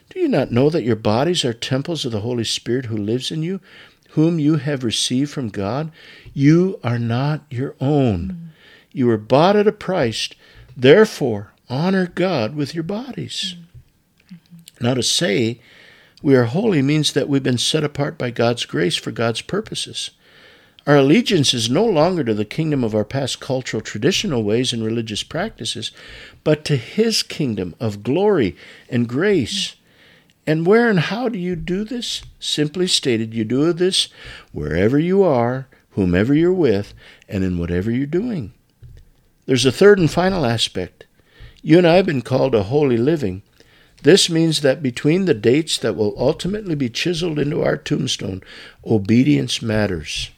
Do 0.09 0.19
you 0.19 0.27
not 0.27 0.51
know 0.51 0.69
that 0.69 0.83
your 0.83 0.97
bodies 0.97 1.45
are 1.45 1.53
temples 1.53 2.03
of 2.03 2.11
the 2.11 2.19
Holy 2.19 2.43
Spirit 2.43 2.87
who 2.87 2.97
lives 2.97 3.31
in 3.31 3.43
you, 3.43 3.61
whom 4.09 4.39
you 4.39 4.57
have 4.57 4.83
received 4.83 5.31
from 5.31 5.47
God? 5.47 5.89
You 6.33 6.81
are 6.83 6.99
not 6.99 7.45
your 7.49 7.75
own. 7.79 8.49
You 8.91 9.07
were 9.07 9.17
bought 9.17 9.55
at 9.55 9.67
a 9.67 9.71
price. 9.71 10.29
Therefore, 10.75 11.51
honor 11.69 12.07
God 12.07 12.55
with 12.55 12.73
your 12.73 12.83
bodies. 12.83 13.55
Mm-hmm. 14.25 14.85
Now, 14.85 14.93
to 14.95 15.03
say 15.03 15.61
we 16.21 16.35
are 16.35 16.45
holy 16.45 16.81
means 16.81 17.13
that 17.13 17.29
we've 17.29 17.43
been 17.43 17.57
set 17.57 17.83
apart 17.83 18.17
by 18.17 18.31
God's 18.31 18.65
grace 18.65 18.95
for 18.95 19.11
God's 19.11 19.41
purposes. 19.41 20.11
Our 20.87 20.97
allegiance 20.97 21.53
is 21.53 21.69
no 21.69 21.85
longer 21.85 22.23
to 22.23 22.33
the 22.33 22.45
kingdom 22.45 22.83
of 22.83 22.95
our 22.95 23.05
past 23.05 23.39
cultural 23.39 23.81
traditional 23.81 24.43
ways 24.43 24.73
and 24.73 24.83
religious 24.83 25.23
practices, 25.23 25.91
but 26.43 26.65
to 26.65 26.77
His 26.77 27.21
kingdom 27.23 27.75
of 27.79 28.03
glory 28.03 28.55
and 28.89 29.07
grace. 29.07 29.67
Mm-hmm. 29.67 29.75
And 30.47 30.65
where 30.65 30.89
and 30.89 30.99
how 30.99 31.29
do 31.29 31.37
you 31.37 31.55
do 31.55 31.83
this? 31.83 32.23
Simply 32.39 32.87
stated, 32.87 33.35
you 33.35 33.43
do 33.43 33.71
this 33.71 34.07
wherever 34.51 34.97
you 34.97 35.21
are, 35.21 35.67
whomever 35.91 36.33
you're 36.33 36.51
with, 36.51 36.93
and 37.27 37.43
in 37.43 37.59
whatever 37.59 37.91
you're 37.91 38.07
doing. 38.07 38.53
There's 39.49 39.65
a 39.65 39.71
third 39.71 39.97
and 39.97 40.11
final 40.11 40.45
aspect. 40.45 41.07
You 41.63 41.79
and 41.79 41.87
I 41.87 41.95
have 41.95 42.05
been 42.05 42.21
called 42.21 42.53
a 42.53 42.61
holy 42.61 42.97
living. 42.97 43.41
This 44.03 44.29
means 44.29 44.61
that 44.61 44.83
between 44.83 45.25
the 45.25 45.33
dates 45.33 45.79
that 45.79 45.95
will 45.95 46.13
ultimately 46.19 46.75
be 46.75 46.87
chiseled 46.87 47.39
into 47.39 47.63
our 47.63 47.75
tombstone, 47.75 48.43
obedience 48.85 49.59
matters. 49.59 50.29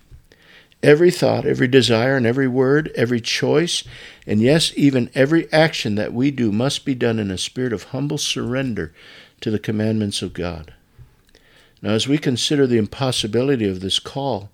Every 0.82 1.12
thought, 1.12 1.46
every 1.46 1.68
desire, 1.68 2.16
and 2.16 2.26
every 2.26 2.48
word, 2.48 2.90
every 2.96 3.20
choice, 3.20 3.84
and 4.26 4.40
yes, 4.40 4.72
even 4.78 5.10
every 5.14 5.52
action 5.52 5.96
that 5.96 6.14
we 6.14 6.32
do 6.32 6.50
must 6.50 6.86
be 6.86 6.96
done 6.96 7.20
in 7.20 7.32
a 7.32 7.38
spirit 7.38 7.74
of 7.74 7.84
humble 7.92 8.18
surrender 8.18 8.94
to 9.42 9.52
the 9.52 9.60
commandments 9.60 10.22
of 10.22 10.32
God. 10.32 10.74
Now, 11.82 11.90
as 11.90 12.08
we 12.08 12.18
consider 12.18 12.66
the 12.66 12.78
impossibility 12.78 13.68
of 13.68 13.82
this 13.82 14.00
call, 14.00 14.52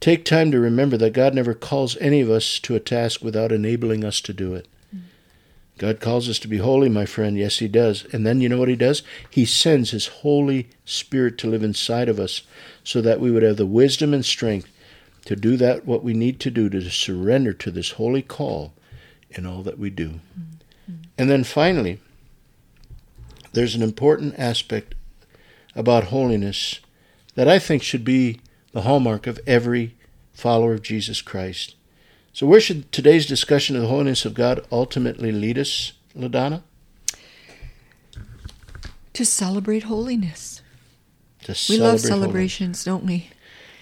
take 0.00 0.24
time 0.24 0.50
to 0.50 0.58
remember 0.58 0.96
that 0.96 1.12
God 1.12 1.34
never 1.34 1.54
calls 1.54 1.96
any 1.98 2.20
of 2.20 2.30
us 2.30 2.58
to 2.60 2.74
a 2.74 2.80
task 2.80 3.22
without 3.22 3.52
enabling 3.52 4.04
us 4.04 4.20
to 4.22 4.32
do 4.32 4.54
it. 4.54 4.66
God 5.78 5.98
calls 5.98 6.28
us 6.28 6.38
to 6.40 6.48
be 6.48 6.58
holy, 6.58 6.90
my 6.90 7.06
friend. 7.06 7.38
Yes, 7.38 7.58
He 7.58 7.66
does. 7.66 8.04
And 8.12 8.26
then 8.26 8.42
you 8.42 8.50
know 8.50 8.58
what 8.58 8.68
He 8.68 8.76
does? 8.76 9.02
He 9.30 9.46
sends 9.46 9.92
His 9.92 10.08
Holy 10.08 10.68
Spirit 10.84 11.38
to 11.38 11.48
live 11.48 11.62
inside 11.62 12.10
of 12.10 12.20
us 12.20 12.42
so 12.84 13.00
that 13.00 13.18
we 13.18 13.30
would 13.30 13.42
have 13.42 13.56
the 13.56 13.64
wisdom 13.64 14.12
and 14.12 14.24
strength 14.24 14.68
to 15.24 15.36
do 15.36 15.56
that 15.56 15.86
what 15.86 16.02
we 16.02 16.12
need 16.12 16.38
to 16.40 16.50
do 16.50 16.68
to 16.68 16.90
surrender 16.90 17.54
to 17.54 17.70
this 17.70 17.92
holy 17.92 18.20
call 18.20 18.74
in 19.30 19.46
all 19.46 19.62
that 19.62 19.78
we 19.78 19.88
do. 19.88 20.20
Mm-hmm. 20.38 20.92
And 21.16 21.30
then 21.30 21.44
finally, 21.44 21.98
there's 23.52 23.74
an 23.74 23.82
important 23.82 24.38
aspect 24.38 24.94
about 25.74 26.04
holiness 26.04 26.80
that 27.36 27.48
I 27.48 27.58
think 27.58 27.82
should 27.82 28.04
be 28.04 28.40
the 28.72 28.82
hallmark 28.82 29.26
of 29.26 29.40
every 29.46 29.94
follower 30.32 30.74
of 30.74 30.82
Jesus 30.82 31.22
Christ. 31.22 31.74
So, 32.32 32.46
where 32.46 32.60
should 32.60 32.92
today's 32.92 33.26
discussion 33.26 33.76
of 33.76 33.82
the 33.82 33.88
holiness 33.88 34.24
of 34.24 34.34
God 34.34 34.64
ultimately 34.70 35.32
lead 35.32 35.58
us, 35.58 35.92
LaDonna? 36.16 36.62
To 39.14 39.24
celebrate 39.24 39.84
holiness. 39.84 40.62
To 41.44 41.52
we 41.52 41.54
celebrate 41.54 41.86
love 41.88 42.00
celebrations, 42.00 42.84
holiness. 42.84 42.84
don't 42.84 43.04
we? 43.04 43.30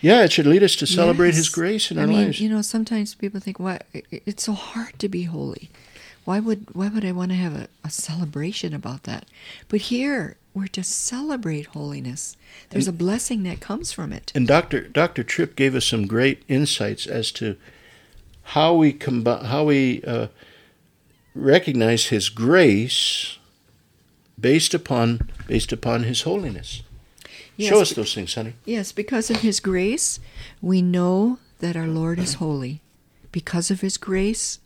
Yeah, 0.01 0.25
it 0.25 0.33
should 0.33 0.47
lead 0.47 0.63
us 0.63 0.77
to 0.77 0.87
celebrate 0.87 1.29
yes. 1.29 1.37
His 1.37 1.49
grace 1.49 1.91
in 1.91 1.99
I 1.99 2.03
our 2.03 2.07
mean, 2.07 2.25
lives. 2.27 2.41
You 2.41 2.49
know, 2.49 2.63
sometimes 2.63 3.15
people 3.15 3.41
think, 3.41 3.59
"Why 3.59 3.81
it's 3.93 4.45
so 4.45 4.53
hard 4.53 4.99
to 5.01 5.09
be 5.09 5.25
holy? 5.25 5.71
Why 6.29 6.41
would 6.41 6.75
why 6.75 6.89
would 6.89 7.07
I 7.07 7.13
want 7.13 7.31
to 7.31 7.37
have 7.39 7.57
a, 7.57 7.69
a 7.83 7.89
celebration 7.89 8.75
about 8.75 9.05
that?" 9.05 9.25
But 9.69 9.81
here 9.89 10.37
we're 10.53 10.67
to 10.67 10.85
celebrate 10.85 11.69
holiness. 11.69 12.37
There's 12.69 12.87
and, 12.87 12.95
a 12.95 12.99
blessing 12.99 13.45
that 13.45 13.61
comes 13.61 13.93
from 13.93 14.13
it. 14.13 14.31
And 14.35 14.47
Doctor 14.47 14.89
Doctor 14.89 15.25
Tripp 15.25 15.57
gave 15.57 15.75
us 15.75 15.87
some 15.87 16.07
great 16.07 16.43
insights 16.47 17.07
as 17.07 17.33
to 17.33 17.57
how 18.43 18.75
we 18.75 18.93
combi- 18.93 19.47
how 19.47 19.65
we 19.65 20.03
uh, 20.03 20.27
recognize 21.35 22.09
His 22.09 22.29
grace 22.29 23.39
based 24.39 24.75
upon 24.75 25.31
based 25.47 25.73
upon 25.73 26.03
His 26.03 26.21
holiness. 26.29 26.83
Yes, 27.57 27.71
Show 27.71 27.81
us 27.81 27.93
those 27.95 28.13
things, 28.13 28.35
honey. 28.35 28.53
Yes, 28.67 28.93
because 28.93 29.31
of 29.31 29.39
His 29.39 29.61
grace, 29.61 30.21
we 30.61 30.83
know 30.83 31.39
that 31.61 31.75
our 31.75 31.89
Lord 31.89 32.19
is 32.19 32.35
holy. 32.35 32.83
Because 33.33 33.71
of 33.71 33.81
His 33.81 33.97
grace, 33.97 34.59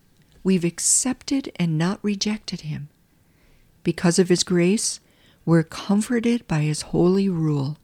we've 0.43 0.65
accepted 0.65 1.53
and 1.57 1.79
not 1.79 1.99
rejected 2.03 2.63
Him. 2.63 2.89
Because 3.83 4.19
of 4.19 4.29
His 4.29 4.45
grace, 4.45 5.01
we're 5.45 5.63
comforted 5.63 6.47
by 6.47 6.61
His 6.61 6.83
holy 6.83 7.29
rule. 7.29 7.79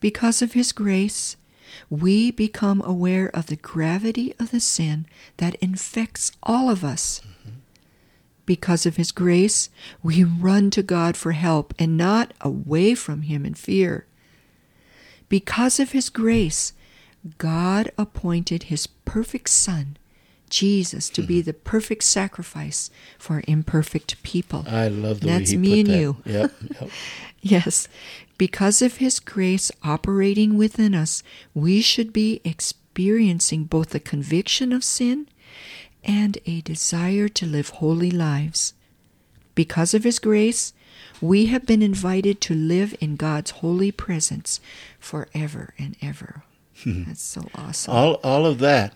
Because 0.00 0.42
of 0.42 0.52
His 0.52 0.72
grace, 0.72 1.36
we 1.90 2.30
become 2.30 2.82
aware 2.84 3.28
of 3.34 3.46
the 3.46 3.56
gravity 3.56 4.34
of 4.38 4.50
the 4.50 4.60
sin 4.60 5.06
that 5.38 5.56
infects 5.56 6.32
all 6.42 6.70
of 6.70 6.84
us. 6.84 7.20
Mm-hmm. 7.20 7.56
Because 8.46 8.86
of 8.86 8.96
His 8.96 9.10
grace, 9.12 9.70
we 10.02 10.22
run 10.22 10.70
to 10.70 10.82
God 10.82 11.16
for 11.16 11.32
help 11.32 11.74
and 11.78 11.96
not 11.96 12.32
away 12.40 12.94
from 12.94 13.22
Him 13.22 13.46
in 13.46 13.54
fear. 13.54 14.06
Because 15.28 15.80
of 15.80 15.92
His 15.92 16.10
grace, 16.10 16.72
God 17.38 17.90
appointed 17.96 18.64
His 18.64 18.86
perfect 18.86 19.48
Son, 19.48 19.96
Jesus, 20.50 21.08
to 21.10 21.22
be 21.22 21.40
mm-hmm. 21.40 21.46
the 21.46 21.52
perfect 21.52 22.04
sacrifice 22.04 22.90
for 23.18 23.42
imperfect 23.46 24.22
people. 24.22 24.64
I 24.68 24.88
love 24.88 25.20
the 25.20 25.26
That's 25.26 25.50
way 25.52 25.56
he 25.56 25.56
me 25.56 25.80
and 25.80 25.88
that. 25.88 25.98
you. 25.98 26.16
Yep, 26.24 26.52
yep. 26.80 26.90
yes. 27.42 27.88
Because 28.36 28.82
of 28.82 28.96
His 28.96 29.20
grace 29.20 29.70
operating 29.82 30.56
within 30.56 30.94
us, 30.94 31.22
we 31.54 31.80
should 31.80 32.12
be 32.12 32.40
experiencing 32.44 33.64
both 33.64 33.90
the 33.90 34.00
conviction 34.00 34.72
of 34.72 34.82
sin 34.82 35.28
and 36.02 36.38
a 36.46 36.60
desire 36.60 37.28
to 37.28 37.46
live 37.46 37.70
holy 37.70 38.10
lives. 38.10 38.74
Because 39.54 39.94
of 39.94 40.04
His 40.04 40.18
grace, 40.18 40.72
we 41.20 41.46
have 41.46 41.64
been 41.64 41.82
invited 41.82 42.40
to 42.42 42.54
live 42.54 42.96
in 43.00 43.16
God's 43.16 43.52
holy 43.52 43.92
presence 43.92 44.60
forever 44.98 45.74
and 45.78 45.96
ever. 46.02 46.42
That's 46.86 47.22
so 47.22 47.48
awesome. 47.54 47.94
All, 47.94 48.14
all 48.24 48.46
of 48.46 48.58
that, 48.58 48.94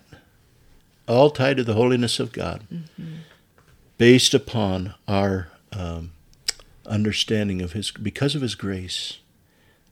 all 1.09 1.29
tied 1.29 1.57
to 1.57 1.63
the 1.63 1.73
holiness 1.73 2.19
of 2.19 2.31
God, 2.31 2.63
mm-hmm. 2.71 3.15
based 3.97 4.33
upon 4.33 4.93
our 5.07 5.49
um, 5.73 6.11
understanding 6.85 7.61
of 7.61 7.73
His, 7.73 7.91
because 7.91 8.35
of 8.35 8.41
His 8.41 8.55
grace. 8.55 9.19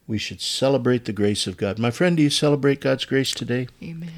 We 0.07 0.17
should 0.17 0.39
celebrate 0.39 1.03
the 1.03 1.11
grace 1.11 1.47
of 1.47 1.57
God. 1.57 1.79
My 1.79 1.91
friend, 1.91 2.15
do 2.15 2.23
you 2.23 2.29
celebrate 2.29 2.79
God's 2.79 3.03
grace 3.03 3.31
today? 3.31 3.67
Amen. 3.83 4.11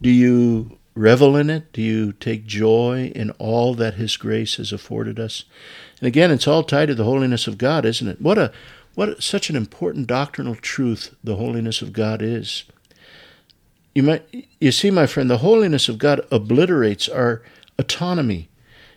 Do 0.00 0.08
you 0.08 0.78
revel 0.94 1.36
in 1.36 1.50
it? 1.50 1.70
Do 1.72 1.82
you 1.82 2.12
take 2.12 2.46
joy 2.46 3.12
in 3.14 3.30
all 3.32 3.74
that 3.74 3.94
His 3.94 4.16
grace 4.16 4.56
has 4.56 4.72
afforded 4.72 5.20
us? 5.20 5.44
And 6.00 6.06
again, 6.06 6.30
it's 6.30 6.48
all 6.48 6.62
tied 6.62 6.86
to 6.86 6.94
the 6.94 7.04
holiness 7.04 7.46
of 7.46 7.58
God, 7.58 7.84
isn't 7.84 8.08
it? 8.08 8.22
What 8.22 8.38
a 8.38 8.52
what 8.94 9.22
such 9.22 9.48
an 9.48 9.54
important 9.54 10.06
doctrinal 10.06 10.56
truth 10.56 11.14
the 11.22 11.36
holiness 11.36 11.82
of 11.82 11.92
God 11.92 12.20
is. 12.22 12.64
You 13.98 14.04
might 14.04 14.46
you 14.60 14.70
see, 14.70 14.92
my 14.92 15.08
friend, 15.08 15.28
the 15.28 15.38
holiness 15.38 15.88
of 15.88 15.98
God 15.98 16.20
obliterates 16.30 17.08
our 17.08 17.42
autonomy. 17.80 18.48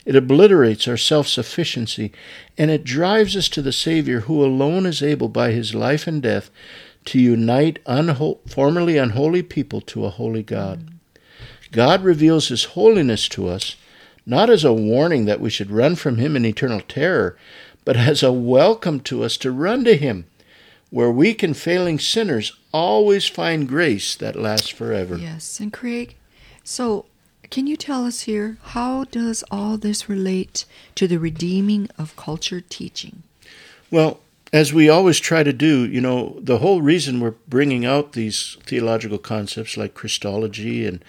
It 0.06 0.16
obliterates 0.16 0.88
our 0.88 0.96
self 0.96 1.28
sufficiency, 1.28 2.12
and 2.56 2.70
it 2.70 2.84
drives 2.84 3.36
us 3.36 3.50
to 3.50 3.64
the 3.64 3.72
Savior 3.72 4.20
who 4.20 4.46
alone 4.46 4.86
is 4.86 5.02
able 5.02 5.28
by 5.28 5.54
his 5.54 5.74
life 5.74 6.06
and 6.06 6.22
death 6.22 6.52
to 7.06 7.20
unite 7.20 7.84
unho- 7.86 8.48
formerly 8.48 8.98
unholy 8.98 9.42
people 9.42 9.82
to 9.82 10.06
a 10.06 10.12
holy 10.12 10.44
God. 10.44 10.92
God 11.72 12.04
reveals 12.04 12.50
His 12.50 12.66
holiness 12.66 13.28
to 13.30 13.48
us 13.48 13.78
not 14.28 14.52
as 14.52 14.64
a 14.64 14.72
warning 14.72 15.26
that 15.26 15.42
we 15.42 15.50
should 15.50 15.72
run 15.72 15.96
from 15.96 16.18
Him 16.18 16.36
in 16.36 16.46
eternal 16.46 16.82
terror, 16.82 17.36
but 17.86 17.98
as 17.98 18.22
a 18.22 18.32
welcome 18.32 19.00
to 19.00 19.24
us 19.24 19.36
to 19.38 19.52
run 19.52 19.84
to 19.86 19.98
Him, 19.98 20.28
where 20.92 21.10
weak 21.10 21.42
and 21.42 21.58
failing 21.58 21.98
sinners 21.98 22.56
always 22.72 23.28
find 23.28 23.68
grace 23.68 24.16
that 24.16 24.36
lasts 24.36 24.70
forever. 24.70 25.18
Yes, 25.18 25.60
and 25.60 25.74
Craig, 25.74 26.16
so 26.64 27.06
can 27.50 27.66
you 27.66 27.76
tell 27.76 28.06
us 28.06 28.22
here 28.22 28.58
how 28.62 29.06
does 29.06 29.44
all 29.50 29.78
this 29.78 30.08
relate 30.08 30.66
to 30.96 31.08
the 31.08 31.18
redeeming 31.18 31.90
of 31.98 32.16
culture 32.16 32.62
teaching? 32.62 33.24
Well, 33.90 34.20
as 34.54 34.74
we 34.74 34.90
always 34.90 35.20
try 35.20 35.44
to 35.44 35.54
do, 35.54 35.86
you 35.86 36.02
know, 36.02 36.38
the 36.42 36.58
whole 36.60 36.82
reason 36.82 37.20
we're 37.20 37.36
bringing 37.48 37.86
out 37.86 38.14
these 38.14 38.58
theological 38.66 39.18
concepts 39.18 39.78
like 39.78 39.94
Christology 39.94 40.86
and 40.86 41.04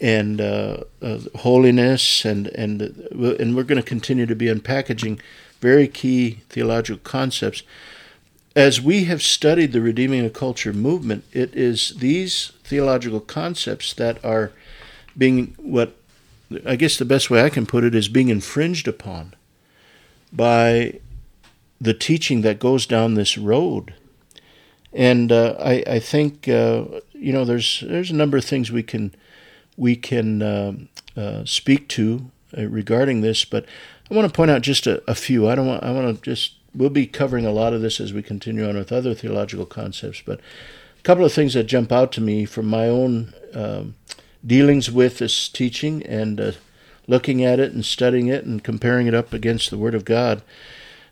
and 0.00 0.40
uh, 0.40 0.78
uh, 1.00 1.20
holiness, 1.36 2.24
and 2.24 2.48
and 2.48 2.82
and 2.82 3.56
we're 3.56 3.62
going 3.62 3.80
to 3.80 3.88
continue 3.88 4.26
to 4.26 4.34
be 4.34 4.46
unpackaging 4.46 5.20
very 5.60 5.88
key 5.88 6.40
theological 6.50 7.00
concepts. 7.04 7.62
As 8.56 8.80
we 8.80 9.04
have 9.04 9.20
studied 9.20 9.72
the 9.72 9.80
redeeming 9.80 10.24
of 10.24 10.32
culture 10.32 10.72
movement, 10.72 11.24
it 11.32 11.54
is 11.56 11.94
these 11.98 12.52
theological 12.62 13.18
concepts 13.18 13.92
that 13.94 14.24
are 14.24 14.52
being 15.18 15.54
what 15.58 15.96
I 16.64 16.76
guess 16.76 16.96
the 16.96 17.04
best 17.04 17.30
way 17.30 17.42
I 17.42 17.50
can 17.50 17.66
put 17.66 17.82
it 17.82 17.94
is 17.94 18.08
being 18.08 18.28
infringed 18.28 18.86
upon 18.86 19.34
by 20.32 21.00
the 21.80 21.94
teaching 21.94 22.42
that 22.42 22.60
goes 22.60 22.86
down 22.86 23.14
this 23.14 23.36
road. 23.36 23.94
And 24.92 25.32
uh, 25.32 25.56
I, 25.58 25.82
I, 25.86 25.98
think 25.98 26.48
uh, 26.48 26.84
you 27.12 27.32
know 27.32 27.44
there's 27.44 27.82
there's 27.84 28.10
a 28.10 28.14
number 28.14 28.36
of 28.36 28.44
things 28.44 28.70
we 28.70 28.84
can 28.84 29.12
we 29.76 29.96
can 29.96 30.42
um, 30.42 30.88
uh, 31.16 31.44
speak 31.44 31.88
to 31.88 32.30
uh, 32.56 32.66
regarding 32.66 33.20
this, 33.20 33.44
but 33.44 33.66
I 34.08 34.14
want 34.14 34.28
to 34.28 34.36
point 34.36 34.52
out 34.52 34.62
just 34.62 34.86
a, 34.86 35.02
a 35.10 35.16
few. 35.16 35.48
I 35.48 35.56
don't 35.56 35.66
want 35.66 35.82
I 35.82 35.90
want 35.90 36.14
to 36.14 36.22
just 36.22 36.54
we'll 36.74 36.90
be 36.90 37.06
covering 37.06 37.46
a 37.46 37.52
lot 37.52 37.72
of 37.72 37.80
this 37.80 38.00
as 38.00 38.12
we 38.12 38.22
continue 38.22 38.68
on 38.68 38.76
with 38.76 38.92
other 38.92 39.14
theological 39.14 39.66
concepts, 39.66 40.22
but 40.24 40.40
a 40.98 41.02
couple 41.02 41.24
of 41.24 41.32
things 41.32 41.54
that 41.54 41.64
jump 41.64 41.92
out 41.92 42.12
to 42.12 42.20
me 42.20 42.44
from 42.44 42.66
my 42.66 42.88
own 42.88 43.32
um, 43.54 43.94
dealings 44.44 44.90
with 44.90 45.18
this 45.18 45.48
teaching 45.48 46.02
and 46.04 46.40
uh, 46.40 46.52
looking 47.06 47.44
at 47.44 47.60
it 47.60 47.72
and 47.72 47.84
studying 47.84 48.28
it 48.28 48.44
and 48.44 48.64
comparing 48.64 49.06
it 49.06 49.14
up 49.14 49.32
against 49.32 49.70
the 49.70 49.78
Word 49.78 49.94
of 49.94 50.04
God. 50.04 50.42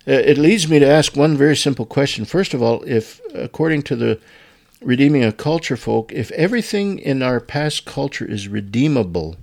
Uh, 0.07 0.12
it 0.12 0.37
leads 0.37 0.69
me 0.69 0.78
to 0.78 0.87
ask 0.87 1.16
one 1.16 1.37
very 1.37 1.57
simple 1.57 1.87
question. 1.87 2.25
First 2.25 2.54
of 2.54 2.62
all, 2.62 2.83
if 2.85 3.21
according 3.35 3.83
to 3.83 3.97
the 3.97 4.19
redeeming 4.81 5.23
a 5.23 5.33
culture 5.33 5.76
folk, 5.76 6.11
if 6.12 6.31
everything 6.33 6.99
in 6.99 7.23
our 7.23 7.38
past 7.38 7.85
culture 7.85 8.25
is 8.25 8.49
redeemable, 8.49 9.37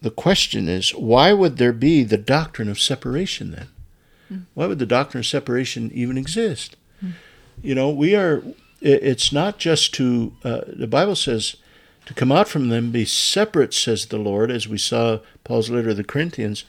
the 0.00 0.10
question 0.10 0.68
is 0.68 0.90
why 0.90 1.32
would 1.32 1.58
there 1.58 1.72
be 1.72 2.02
the 2.02 2.18
doctrine 2.18 2.68
of 2.68 2.80
separation 2.80 3.52
then? 3.52 3.68
Mm. 4.32 4.42
Why 4.54 4.66
would 4.66 4.78
the 4.78 4.86
doctrine 4.86 5.20
of 5.20 5.26
separation 5.26 5.90
even 5.94 6.18
exist? 6.18 6.76
Mm. 7.04 7.12
You 7.62 7.74
know, 7.74 7.90
we 7.90 8.14
are, 8.14 8.42
it's 8.80 9.32
not 9.32 9.58
just 9.58 9.94
to, 9.94 10.32
uh, 10.44 10.62
the 10.66 10.86
Bible 10.86 11.16
says, 11.16 11.56
to 12.06 12.14
come 12.14 12.32
out 12.32 12.48
from 12.48 12.68
them, 12.68 12.90
be 12.90 13.04
separate, 13.04 13.72
says 13.72 14.06
the 14.06 14.18
Lord, 14.18 14.50
as 14.50 14.66
we 14.66 14.78
saw 14.78 15.20
Paul's 15.44 15.70
letter 15.70 15.88
to 15.88 15.94
the 15.94 16.04
Corinthians. 16.04 16.64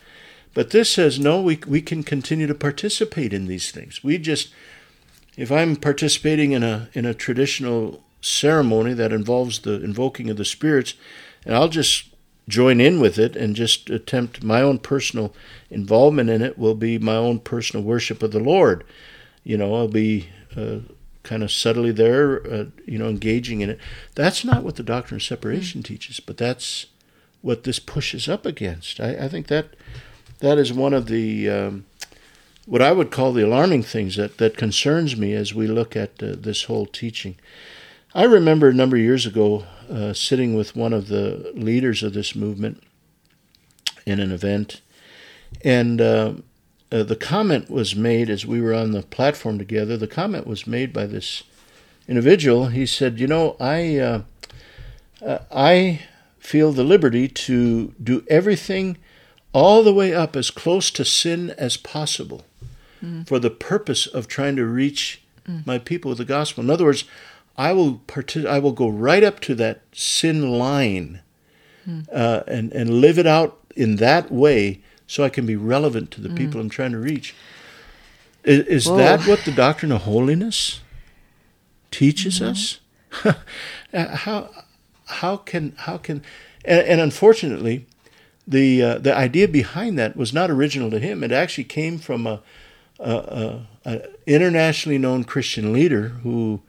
But 0.54 0.70
this 0.70 0.92
says, 0.92 1.20
no, 1.20 1.42
we, 1.42 1.60
we 1.68 1.82
can 1.82 2.04
continue 2.04 2.46
to 2.46 2.54
participate 2.54 3.34
in 3.34 3.48
these 3.48 3.72
things. 3.72 4.04
We 4.04 4.20
just, 4.20 4.54
if 5.36 5.52
I'm 5.52 5.76
participating 5.76 6.52
in 6.52 6.62
a 6.62 6.90
in 6.94 7.06
a 7.06 7.16
traditional 7.16 8.04
ceremony 8.22 8.94
that 8.94 9.12
involves 9.12 9.60
the 9.60 9.84
invoking 9.84 10.30
of 10.30 10.38
the 10.38 10.46
spirits, 10.46 10.94
and 11.46 11.56
I'll 11.56 11.70
just 11.70 12.13
join 12.48 12.82
in 12.82 13.00
with 13.00 13.18
it 13.18 13.36
and 13.36 13.56
just 13.56 13.90
attempt 13.90 14.44
my 14.44 14.62
own 14.62 14.78
personal 14.80 15.34
involvement 15.70 16.30
in 16.30 16.42
it 16.42 16.58
will 16.58 16.76
be 16.76 16.98
my 16.98 17.16
own 17.16 17.40
personal 17.40 17.84
worship 17.84 18.22
of 18.22 18.32
the 18.32 18.40
Lord. 18.40 18.84
You 19.44 19.58
know, 19.58 19.76
I'll 19.76 19.88
be 19.88 20.30
uh, 20.56 20.80
kind 21.24 21.44
of 21.44 21.52
subtly 21.52 21.92
there, 21.92 22.46
uh, 22.46 22.66
you 22.86 23.00
know, 23.00 23.08
engaging 23.08 23.62
in 23.62 23.70
it. 23.70 23.80
That's 24.16 24.44
not 24.44 24.64
what 24.64 24.76
the 24.76 24.84
doctrine 24.84 25.18
of 25.18 25.24
separation 25.24 25.82
mm. 25.82 25.86
teaches, 25.86 26.20
but 26.20 26.38
that's 26.38 26.88
what 27.42 27.64
this 27.64 27.80
pushes 27.80 28.28
up 28.28 28.46
against. 28.46 29.00
I, 29.00 29.12
I 29.26 29.28
think 29.28 29.48
that 29.48 29.76
that 30.40 30.58
is 30.58 30.74
one 30.74 30.94
of 30.94 31.08
the 31.08 31.50
um, 31.50 31.86
what 32.66 32.82
I 32.82 32.92
would 32.92 33.12
call 33.12 33.34
the 33.34 33.46
alarming 33.46 33.84
things 33.84 34.16
that, 34.16 34.38
that 34.38 34.58
concerns 34.58 35.18
me 35.18 35.34
as 35.34 35.54
we 35.54 35.68
look 35.68 35.96
at 35.96 36.22
uh, 36.24 36.36
this 36.38 36.64
whole 36.64 36.86
teaching. 36.86 37.36
I 38.16 38.24
remember 38.24 38.70
a 38.70 38.74
number 38.74 38.96
of 38.96 39.02
years 39.02 39.26
ago 39.26 39.66
uh, 39.94 40.14
sitting 40.14 40.56
with 40.56 40.76
one 40.76 40.94
of 40.94 41.08
the 41.08 41.52
leaders 41.56 42.04
of 42.04 42.14
this 42.14 42.36
movement 42.36 42.82
in 44.06 44.20
an 44.20 44.32
event, 44.32 44.82
and 45.64 46.02
uh, 46.02 46.34
uh 46.92 47.04
the 47.04 47.16
comment 47.16 47.70
was 47.70 47.96
made 47.96 48.30
as 48.30 48.46
we 48.46 48.60
were 48.60 48.74
on 48.74 48.92
the 48.92 49.04
platform 49.04 49.58
together. 49.58 49.96
The 49.96 50.08
comment 50.08 50.48
was 50.48 50.66
made 50.66 50.92
by 50.92 51.06
this 51.06 51.44
individual. 52.08 52.68
He 52.68 52.86
said, 52.86 53.20
"You 53.20 53.28
know, 53.28 53.56
I 53.60 53.98
uh, 53.98 54.22
uh, 55.24 55.40
I 55.52 56.02
feel 56.40 56.72
the 56.72 56.84
liberty 56.84 57.28
to 57.28 57.94
do 58.02 58.24
everything." 58.28 58.98
all 59.54 59.84
the 59.84 59.94
way 59.94 60.14
up 60.14 60.36
as 60.36 60.50
close 60.50 60.90
to 60.90 61.06
sin 61.06 61.52
as 61.52 61.78
possible 61.78 62.44
mm. 63.04 63.26
for 63.28 63.40
the 63.40 63.52
purpose 63.52 64.08
of 64.08 64.28
trying 64.28 64.56
to 64.56 64.66
reach 64.66 65.22
mm. 65.48 65.66
my 65.66 65.78
people 65.78 66.10
with 66.10 66.18
the 66.18 66.26
gospel. 66.26 66.64
In 66.64 66.70
other 66.70 66.86
words, 66.86 67.06
I 67.58 67.74
will 67.74 68.00
partic- 68.08 68.48
I 68.48 68.60
will 68.60 68.72
go 68.72 68.88
right 68.88 69.24
up 69.24 69.40
to 69.42 69.56
that 69.56 69.82
sin 69.92 70.52
line 70.58 71.22
mm. 71.88 72.08
uh, 72.12 72.44
and 72.48 72.72
and 72.74 73.02
live 73.02 73.20
it 73.20 73.28
out 73.28 73.60
in 73.76 73.98
that 73.98 74.32
way, 74.32 74.82
so 75.08 75.24
I 75.24 75.30
can 75.30 75.46
be 75.46 75.56
relevant 75.56 76.12
to 76.12 76.22
the 76.22 76.30
mm. 76.30 76.38
people 76.38 76.60
I'm 76.60 76.70
trying 76.70 76.92
to 76.92 77.00
reach. 77.00 77.36
Is, 78.44 78.66
is 78.68 78.86
that 78.86 79.26
what 79.26 79.46
the 79.46 79.52
doctrine 79.52 79.92
of 79.92 80.02
holiness 80.02 80.82
teaches 81.92 82.40
mm-hmm. 82.40 82.52
us? 82.52 82.80
Uh, 83.94 84.16
how 84.16 84.50
how 85.06 85.38
can 85.38 85.76
how 85.78 86.00
can 86.00 86.24
and, 86.66 86.80
and 86.88 87.00
unfortunately, 87.00 87.86
the 88.48 88.82
uh, 88.82 88.98
the 88.98 89.16
idea 89.16 89.48
behind 89.48 90.00
that 90.00 90.18
was 90.18 90.34
not 90.34 90.50
original 90.50 90.90
to 90.90 90.98
him. 90.98 91.24
It 91.24 91.32
actually 91.32 91.66
came 91.66 92.00
from 92.00 92.26
a 92.26 92.42
a, 93.00 93.60
a, 93.86 94.02
internationally 94.26 94.98
known 94.98 95.26
Christian 95.26 95.74
leader 95.74 96.10
who 96.24 96.62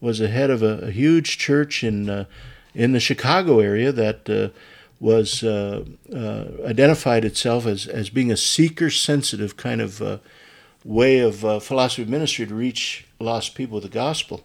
was 0.00 0.18
the 0.18 0.28
head 0.28 0.50
of 0.50 0.62
a, 0.62 0.78
a 0.78 0.90
huge 0.90 1.38
church 1.38 1.82
in 1.82 2.08
uh, 2.08 2.24
in 2.74 2.92
the 2.92 3.00
Chicago 3.00 3.60
area 3.60 3.90
that 3.92 4.28
uh, 4.28 4.48
was 5.00 5.42
uh, 5.42 5.84
uh 6.14 6.44
identified 6.64 7.24
itself 7.24 7.66
as 7.66 7.86
as 7.86 8.10
being 8.10 8.30
a 8.30 8.36
seeker 8.36 8.90
sensitive 8.90 9.56
kind 9.56 9.80
of 9.80 10.02
uh, 10.02 10.18
way 10.84 11.18
of 11.18 11.62
philosophy 11.62 12.02
of 12.02 12.08
ministry 12.08 12.46
to 12.46 12.54
reach 12.54 13.06
lost 13.18 13.54
people 13.54 13.74
with 13.76 13.84
the 13.84 13.90
gospel. 13.90 14.44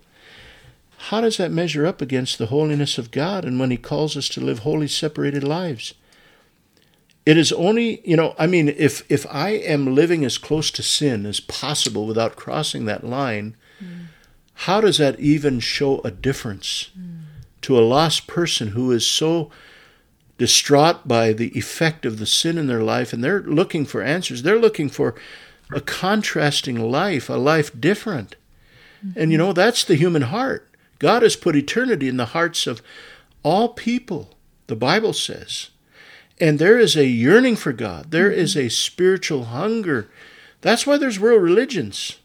How 1.09 1.21
does 1.21 1.37
that 1.37 1.51
measure 1.51 1.85
up 1.85 2.01
against 2.01 2.37
the 2.37 2.45
holiness 2.45 2.97
of 2.97 3.11
God 3.11 3.43
and 3.45 3.59
when 3.59 3.71
He 3.71 3.77
calls 3.77 4.15
us 4.15 4.29
to 4.29 4.41
live 4.41 4.59
holy, 4.59 4.87
separated 4.87 5.43
lives? 5.43 5.93
it 7.25 7.37
is 7.37 7.53
only 7.53 8.01
you 8.03 8.17
know 8.17 8.35
i 8.37 8.45
mean 8.45 8.67
if 8.67 9.09
if 9.09 9.25
i 9.27 9.51
am 9.51 9.95
living 9.95 10.25
as 10.25 10.37
close 10.37 10.69
to 10.69 10.83
sin 10.83 11.25
as 11.25 11.39
possible 11.39 12.05
without 12.05 12.35
crossing 12.35 12.85
that 12.85 13.03
line. 13.03 13.55
How 14.53 14.81
does 14.81 14.97
that 14.97 15.19
even 15.19 15.59
show 15.59 15.99
a 16.01 16.11
difference 16.11 16.89
mm. 16.97 17.21
to 17.61 17.77
a 17.77 17.81
lost 17.81 18.27
person 18.27 18.69
who 18.69 18.91
is 18.91 19.05
so 19.05 19.51
distraught 20.37 21.07
by 21.07 21.31
the 21.31 21.57
effect 21.57 22.05
of 22.05 22.19
the 22.19 22.25
sin 22.25 22.57
in 22.57 22.67
their 22.67 22.83
life 22.83 23.13
and 23.13 23.23
they're 23.23 23.41
looking 23.41 23.85
for 23.85 24.01
answers 24.01 24.43
they're 24.43 24.59
looking 24.59 24.89
for 24.89 25.15
a 25.71 25.81
contrasting 25.81 26.79
life 26.79 27.29
a 27.29 27.33
life 27.33 27.79
different 27.79 28.35
mm-hmm. 29.05 29.19
and 29.19 29.31
you 29.31 29.37
know 29.37 29.53
that's 29.53 29.83
the 29.83 29.95
human 29.95 30.23
heart 30.23 30.69
god 30.99 31.21
has 31.21 31.35
put 31.35 31.55
eternity 31.55 32.07
in 32.07 32.17
the 32.17 32.27
hearts 32.27 32.67
of 32.67 32.81
all 33.43 33.69
people 33.69 34.31
the 34.67 34.75
bible 34.75 35.13
says 35.13 35.69
and 36.39 36.59
there 36.59 36.77
is 36.77 36.95
a 36.95 37.05
yearning 37.05 37.55
for 37.55 37.71
God. 37.71 38.11
There 38.11 38.29
mm-hmm. 38.29 38.39
is 38.39 38.57
a 38.57 38.69
spiritual 38.69 39.45
hunger. 39.45 40.09
That's 40.61 40.87
why 40.87 40.97
there's 40.97 41.19
world 41.19 41.41
religions. 41.41 42.19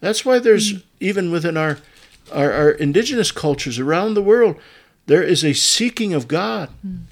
That's 0.00 0.24
why 0.24 0.38
there's, 0.38 0.72
mm-hmm. 0.72 0.86
even 1.00 1.30
within 1.30 1.56
our, 1.56 1.78
our, 2.32 2.52
our, 2.52 2.70
indigenous 2.70 3.32
cultures 3.32 3.78
around 3.78 4.14
the 4.14 4.22
world, 4.22 4.56
there 5.06 5.22
is 5.22 5.44
a 5.44 5.52
seeking 5.52 6.12
of 6.12 6.28
God. 6.28 6.70
Mm-hmm. 6.86 7.04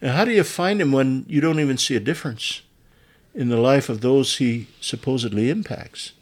And 0.00 0.10
how 0.12 0.24
do 0.24 0.32
you 0.32 0.44
find 0.44 0.80
Him 0.80 0.92
when 0.92 1.24
you 1.28 1.40
don't 1.40 1.60
even 1.60 1.78
see 1.78 1.96
a 1.96 2.00
difference 2.00 2.62
in 3.34 3.48
the 3.48 3.56
life 3.56 3.88
of 3.88 4.00
those 4.00 4.38
He 4.38 4.68
supposedly 4.80 5.50
impacts? 5.50 6.12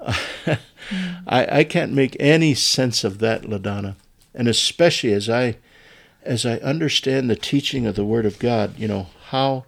I, 0.00 0.58
I 1.26 1.64
can't 1.64 1.92
make 1.92 2.16
any 2.20 2.54
sense 2.54 3.04
of 3.04 3.18
that, 3.18 3.42
LaDonna. 3.42 3.96
And 4.34 4.48
especially 4.48 5.12
as 5.12 5.30
I 5.30 5.56
as 6.22 6.46
I 6.46 6.56
understand 6.56 7.28
the 7.28 7.36
teaching 7.36 7.86
of 7.86 7.96
the 7.96 8.04
Word 8.04 8.24
of 8.24 8.38
God, 8.38 8.78
you 8.78 8.88
know, 8.88 9.08
how 9.28 9.64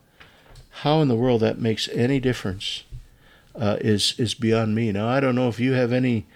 how 0.80 1.00
in 1.00 1.08
the 1.08 1.16
world 1.16 1.40
that 1.40 1.58
makes 1.58 1.88
any 1.88 2.20
difference 2.20 2.84
uh, 3.58 3.76
is 3.80 4.14
is 4.18 4.34
beyond 4.34 4.74
me. 4.74 4.92
Now 4.92 5.08
I 5.08 5.20
don't 5.20 5.34
know 5.34 5.48
if 5.48 5.60
you 5.60 5.72
have 5.72 5.92
any 5.92 6.26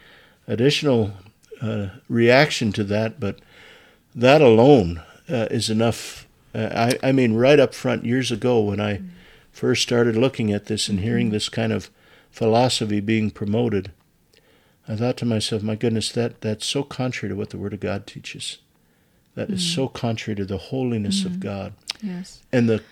additional 0.47 1.13
uh, 1.63 1.89
reaction 2.09 2.73
to 2.73 2.85
that, 2.85 3.21
but 3.21 3.39
that 4.15 4.41
alone 4.41 5.03
uh, 5.29 5.47
is 5.51 5.71
enough. 5.71 6.27
Uh, 6.55 6.69
I, 7.03 7.09
I 7.09 7.13
mean, 7.13 7.35
right 7.35 7.61
up 7.61 7.75
front, 7.75 8.05
years 8.05 8.33
ago 8.33 8.61
when 8.61 8.81
I 8.81 9.03
first 9.53 9.83
started 9.83 10.17
looking 10.17 10.53
at 10.53 10.67
this 10.67 10.89
and 10.89 11.01
hearing 11.01 11.31
this 11.31 11.49
kind 11.49 11.73
of 11.73 11.91
philosophy 12.31 13.01
being 13.01 13.31
promoted, 13.31 13.93
I 14.89 14.97
thought 14.97 15.17
to 15.19 15.27
myself, 15.27 15.63
my 15.63 15.77
goodness, 15.77 16.11
that 16.13 16.41
that's 16.41 16.67
so 16.67 16.83
contrary 16.83 17.33
to 17.33 17.37
what 17.37 17.51
the 17.51 17.59
Word 17.59 17.75
of 17.75 17.81
God 17.81 18.07
teaches. 18.07 18.59
that 19.35 19.51
is 19.51 19.75
so 19.75 19.87
contrary 19.89 20.35
to 20.37 20.45
the 20.45 20.59
holiness 20.59 21.25
of 21.25 21.39
God. 21.41 21.73
Yes. 22.03 22.43
And 22.53 22.69
the 22.69 22.83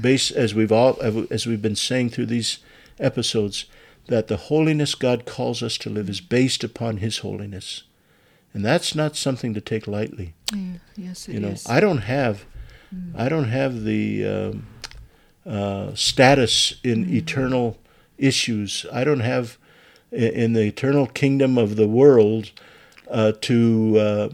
base, 0.00 0.30
as 0.30 0.54
we've 0.54 0.72
all, 0.72 0.96
as 1.30 1.46
we've 1.46 1.60
been 1.60 1.76
saying 1.76 2.10
through 2.10 2.26
these 2.26 2.58
episodes, 2.98 3.66
that 4.06 4.28
the 4.28 4.36
holiness 4.36 4.94
God 4.94 5.26
calls 5.26 5.62
us 5.62 5.78
to 5.78 5.90
live 5.90 6.08
is 6.08 6.20
based 6.20 6.64
upon 6.64 6.98
His 6.98 7.18
holiness, 7.18 7.84
and 8.52 8.64
that's 8.64 8.94
not 8.94 9.16
something 9.16 9.54
to 9.54 9.60
take 9.60 9.86
lightly. 9.86 10.34
Yeah, 10.52 10.78
yes, 10.96 11.28
it 11.28 11.34
you 11.34 11.40
know, 11.40 11.48
is. 11.48 11.66
I 11.68 11.80
don't 11.80 11.98
have, 11.98 12.44
I 13.14 13.28
don't 13.28 13.48
have 13.48 13.84
the 13.84 14.26
um, 14.26 14.66
uh, 15.46 15.94
status 15.94 16.74
in 16.84 17.08
eternal 17.08 17.78
issues. 18.18 18.86
I 18.92 19.04
don't 19.04 19.20
have 19.20 19.58
in 20.10 20.52
the 20.52 20.62
eternal 20.62 21.06
kingdom 21.06 21.56
of 21.56 21.76
the 21.76 21.88
world 21.88 22.52
uh, 23.10 23.32
to 23.40 23.98
uh, 23.98 24.28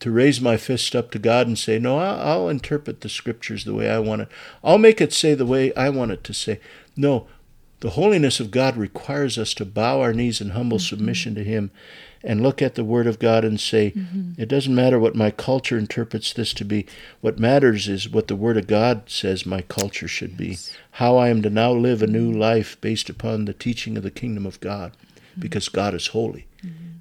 to 0.00 0.10
raise 0.10 0.40
my 0.40 0.56
fist 0.56 0.94
up 0.94 1.10
to 1.12 1.18
God 1.18 1.46
and 1.46 1.58
say, 1.58 1.78
"No, 1.78 1.98
I'll, 1.98 2.20
I'll 2.20 2.48
interpret 2.48 3.00
the 3.00 3.08
scriptures 3.08 3.64
the 3.64 3.74
way 3.74 3.90
I 3.90 3.98
want 3.98 4.22
it. 4.22 4.28
I'll 4.62 4.78
make 4.78 5.00
it 5.00 5.12
say 5.12 5.34
the 5.34 5.46
way 5.46 5.74
I 5.74 5.88
want 5.90 6.12
it 6.12 6.24
to 6.24 6.34
say." 6.34 6.60
No, 6.96 7.26
the 7.84 7.90
holiness 7.90 8.40
of 8.40 8.50
God 8.50 8.78
requires 8.78 9.36
us 9.36 9.52
to 9.52 9.66
bow 9.66 10.00
our 10.00 10.14
knees 10.14 10.40
in 10.40 10.50
humble 10.52 10.78
mm-hmm. 10.78 10.86
submission 10.86 11.34
to 11.34 11.44
Him 11.44 11.70
and 12.22 12.42
look 12.42 12.62
at 12.62 12.76
the 12.76 12.82
Word 12.82 13.06
of 13.06 13.18
God 13.18 13.44
and 13.44 13.60
say, 13.60 13.92
mm-hmm. 13.94 14.40
it 14.40 14.48
doesn't 14.48 14.74
matter 14.74 14.98
what 14.98 15.14
my 15.14 15.30
culture 15.30 15.76
interprets 15.76 16.32
this 16.32 16.54
to 16.54 16.64
be. 16.64 16.86
What 17.20 17.38
matters 17.38 17.86
is 17.86 18.08
what 18.08 18.28
the 18.28 18.36
Word 18.36 18.56
of 18.56 18.66
God 18.68 19.10
says 19.10 19.44
my 19.44 19.60
culture 19.60 20.08
should 20.08 20.34
be. 20.34 20.56
How 20.92 21.18
I 21.18 21.28
am 21.28 21.42
to 21.42 21.50
now 21.50 21.72
live 21.72 22.02
a 22.02 22.06
new 22.06 22.30
mm-hmm. 22.30 22.40
life 22.40 22.80
based 22.80 23.10
upon 23.10 23.44
the 23.44 23.52
teaching 23.52 23.98
of 23.98 24.02
the 24.02 24.10
kingdom 24.10 24.46
of 24.46 24.60
God. 24.60 24.96
Because 25.38 25.68
God 25.68 25.92
is 25.92 26.06
holy 26.06 26.46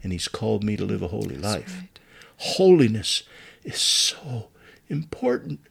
and 0.04 0.12
He's 0.12 0.28
called 0.28 0.66
me 0.66 0.76
to 0.76 0.84
live 0.84 1.02
a 1.02 1.08
holy 1.08 1.38
life. 1.38 1.78
right. 1.80 2.00
Holiness 2.36 3.24
is 3.64 3.80
so 3.80 4.50
important 4.90 5.62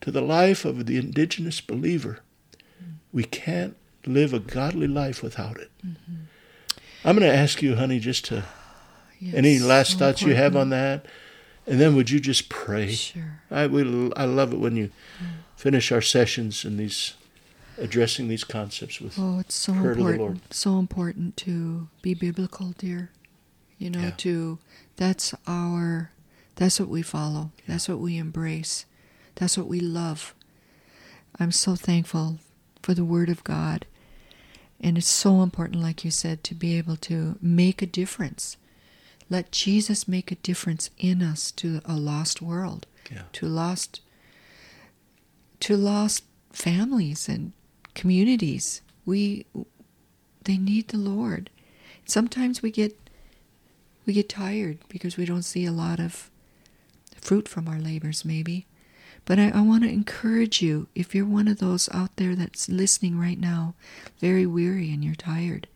to 0.00 0.12
the 0.12 0.22
life 0.22 0.64
of 0.64 0.86
the 0.86 0.96
indigenous 0.96 1.60
believer. 1.60 2.20
Mm. 2.80 2.98
We 3.12 3.24
can't 3.24 3.76
live 4.06 4.32
a 4.32 4.38
godly 4.38 4.86
life 4.86 5.22
without 5.22 5.58
it. 5.58 5.70
Mm-hmm. 5.86 6.14
I'm 7.04 7.16
going 7.16 7.30
to 7.30 7.36
ask 7.36 7.62
you, 7.62 7.76
honey, 7.76 7.98
just 7.98 8.24
to 8.26 8.44
Yes, 9.20 9.34
any 9.34 9.58
last 9.58 9.92
so 9.92 9.98
thoughts 9.98 10.22
you 10.22 10.34
have 10.34 10.56
on 10.56 10.70
that, 10.70 11.04
and 11.66 11.78
then 11.78 11.94
would 11.94 12.08
you 12.08 12.20
just 12.20 12.48
pray? 12.48 12.92
Sure. 12.92 13.42
I 13.50 13.66
will. 13.66 14.12
I 14.16 14.24
love 14.24 14.54
it 14.54 14.58
when 14.58 14.76
you 14.76 14.86
mm. 14.86 15.26
finish 15.56 15.92
our 15.92 16.00
sessions 16.00 16.64
and 16.64 16.78
these 16.78 17.14
addressing 17.76 18.28
these 18.28 18.44
concepts 18.44 18.98
with. 19.00 19.18
Oh, 19.18 19.38
it's 19.38 19.54
so 19.54 19.72
prayer 19.72 19.94
to 19.94 20.02
the 20.02 20.08
important. 20.08 20.20
Lord. 20.20 20.54
So 20.54 20.78
important 20.78 21.36
to 21.38 21.88
be 22.00 22.14
biblical, 22.14 22.72
dear. 22.78 23.10
You 23.78 23.90
know, 23.90 24.00
Yeah. 24.00 24.10
to 24.18 24.58
that's 24.96 25.34
our 25.46 26.12
that's 26.56 26.80
what 26.80 26.88
we 26.88 27.02
follow. 27.02 27.52
That's 27.66 27.88
what 27.88 27.98
we 27.98 28.16
embrace. 28.16 28.84
That's 29.34 29.56
what 29.56 29.66
we 29.66 29.80
love. 29.80 30.34
I'm 31.38 31.52
so 31.52 31.74
thankful 31.74 32.38
for 32.82 32.94
the 32.94 33.04
word 33.04 33.28
of 33.28 33.44
God. 33.44 33.86
And 34.80 34.96
it's 34.96 35.08
so 35.08 35.42
important 35.42 35.82
like 35.82 36.04
you 36.04 36.10
said 36.10 36.42
to 36.44 36.54
be 36.54 36.76
able 36.78 36.96
to 36.96 37.36
make 37.42 37.82
a 37.82 37.86
difference. 37.86 38.56
Let 39.28 39.52
Jesus 39.52 40.08
make 40.08 40.32
a 40.32 40.36
difference 40.36 40.90
in 40.98 41.22
us 41.22 41.50
to 41.52 41.80
a 41.84 41.94
lost 41.96 42.40
world, 42.42 42.86
Yeah. 43.10 43.22
to 43.32 43.46
lost 43.46 44.00
to 45.60 45.76
lost 45.76 46.24
families 46.52 47.28
and 47.28 47.52
communities. 47.94 48.80
We 49.04 49.44
they 50.44 50.56
need 50.56 50.88
the 50.88 50.96
Lord. 50.98 51.50
Sometimes 52.06 52.62
we 52.62 52.70
get 52.70 52.96
we 54.06 54.14
get 54.14 54.28
tired 54.28 54.78
because 54.88 55.16
we 55.18 55.26
don't 55.26 55.42
see 55.42 55.66
a 55.66 55.72
lot 55.72 56.00
of 56.00 56.30
fruit 57.20 57.46
from 57.46 57.68
our 57.68 57.78
labors 57.78 58.24
maybe. 58.24 58.66
But 59.24 59.38
I, 59.38 59.50
I 59.50 59.60
want 59.60 59.84
to 59.84 59.90
encourage 59.90 60.60
you 60.60 60.88
if 60.94 61.14
you're 61.14 61.26
one 61.26 61.48
of 61.48 61.58
those 61.58 61.88
out 61.92 62.16
there 62.16 62.34
that's 62.34 62.68
listening 62.68 63.18
right 63.18 63.38
now, 63.38 63.74
very 64.18 64.46
weary 64.46 64.92
and 64.92 65.04
you're 65.04 65.14
tired. 65.14 65.68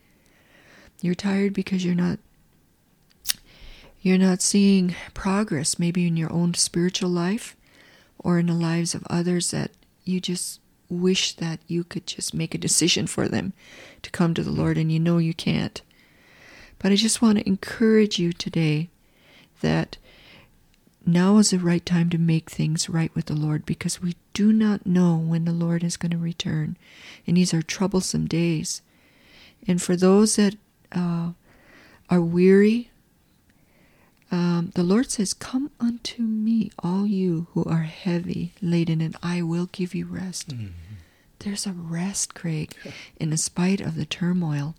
You're 1.00 1.14
tired 1.14 1.52
because 1.52 1.84
you're 1.84 1.94
not 1.94 2.18
you're 4.00 4.18
not 4.18 4.42
seeing 4.42 4.94
progress 5.14 5.78
maybe 5.78 6.06
in 6.06 6.16
your 6.16 6.30
own 6.30 6.52
spiritual 6.52 7.08
life 7.08 7.56
or 8.18 8.38
in 8.38 8.46
the 8.46 8.52
lives 8.52 8.94
of 8.94 9.06
others 9.08 9.50
that 9.50 9.70
you 10.04 10.20
just 10.20 10.60
wish 10.90 11.34
that 11.36 11.60
you 11.66 11.84
could 11.84 12.06
just 12.06 12.34
make 12.34 12.54
a 12.54 12.58
decision 12.58 13.06
for 13.06 13.28
them 13.28 13.54
to 14.02 14.10
come 14.10 14.34
to 14.34 14.42
the 14.42 14.50
Lord 14.50 14.76
and 14.76 14.92
you 14.92 15.00
know 15.00 15.16
you 15.16 15.32
can't. 15.32 15.80
But 16.78 16.92
I 16.92 16.96
just 16.96 17.22
want 17.22 17.38
to 17.38 17.46
encourage 17.46 18.18
you 18.18 18.32
today 18.34 18.90
that 19.62 19.96
now 21.06 21.38
is 21.38 21.50
the 21.50 21.58
right 21.58 21.84
time 21.84 22.10
to 22.10 22.18
make 22.18 22.50
things 22.50 22.88
right 22.88 23.14
with 23.14 23.26
the 23.26 23.34
Lord 23.34 23.66
because 23.66 24.00
we 24.02 24.16
do 24.32 24.52
not 24.52 24.86
know 24.86 25.16
when 25.16 25.44
the 25.44 25.52
Lord 25.52 25.84
is 25.84 25.96
going 25.96 26.12
to 26.12 26.18
return. 26.18 26.76
And 27.26 27.36
these 27.36 27.52
are 27.54 27.62
troublesome 27.62 28.26
days. 28.26 28.82
And 29.66 29.80
for 29.80 29.96
those 29.96 30.36
that 30.36 30.56
uh, 30.92 31.30
are 32.10 32.20
weary, 32.20 32.90
um, 34.30 34.72
the 34.74 34.82
Lord 34.82 35.10
says, 35.10 35.32
Come 35.34 35.70
unto 35.78 36.22
me, 36.22 36.70
all 36.78 37.06
you 37.06 37.46
who 37.52 37.64
are 37.64 37.82
heavy 37.82 38.52
laden, 38.60 39.00
and 39.00 39.16
I 39.22 39.42
will 39.42 39.66
give 39.66 39.94
you 39.94 40.06
rest. 40.06 40.52
There's 41.40 41.66
a 41.66 41.72
rest, 41.72 42.34
Craig, 42.34 42.74
in 43.20 43.36
spite 43.36 43.80
of 43.80 43.96
the 43.96 44.06
turmoil. 44.06 44.74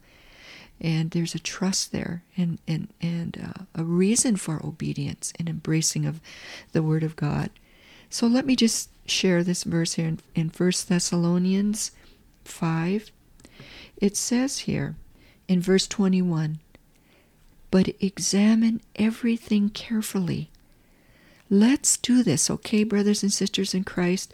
And 0.82 1.12
there's 1.12 1.34
a 1.34 1.40
trust 1.40 1.92
there 1.92 2.24
and, 2.36 2.60
and, 2.68 2.90
and 3.02 3.38
uh, 3.42 3.64
a 3.74 3.84
reason 3.84 4.36
for 4.36 4.64
obedience 4.66 5.32
and 5.40 5.48
embracing 5.48 6.06
of 6.06 6.20
the 6.74 6.84
Word 6.84 7.04
of 7.04 7.16
God. 7.16 7.50
So 8.10 8.28
let 8.28 8.46
me 8.46 8.56
just 8.56 8.90
share 9.08 9.44
this 9.44 9.64
verse 9.64 9.94
here 9.94 10.08
in, 10.08 10.20
in 10.36 10.50
1 10.50 10.72
Thessalonians 10.88 11.92
5. 12.44 13.12
It 13.98 14.18
says 14.18 14.60
here 14.60 14.96
in 15.48 15.62
verse 15.62 15.88
21 15.88 16.60
but 17.76 17.90
examine 18.00 18.80
everything 18.96 19.70
carefully. 19.70 20.50
Let's 21.50 21.98
do 21.98 22.24
this, 22.24 22.50
okay, 22.50 22.86
brothers 22.86 23.22
and 23.22 23.34
sisters 23.34 23.74
in 23.74 23.84
Christ, 23.84 24.34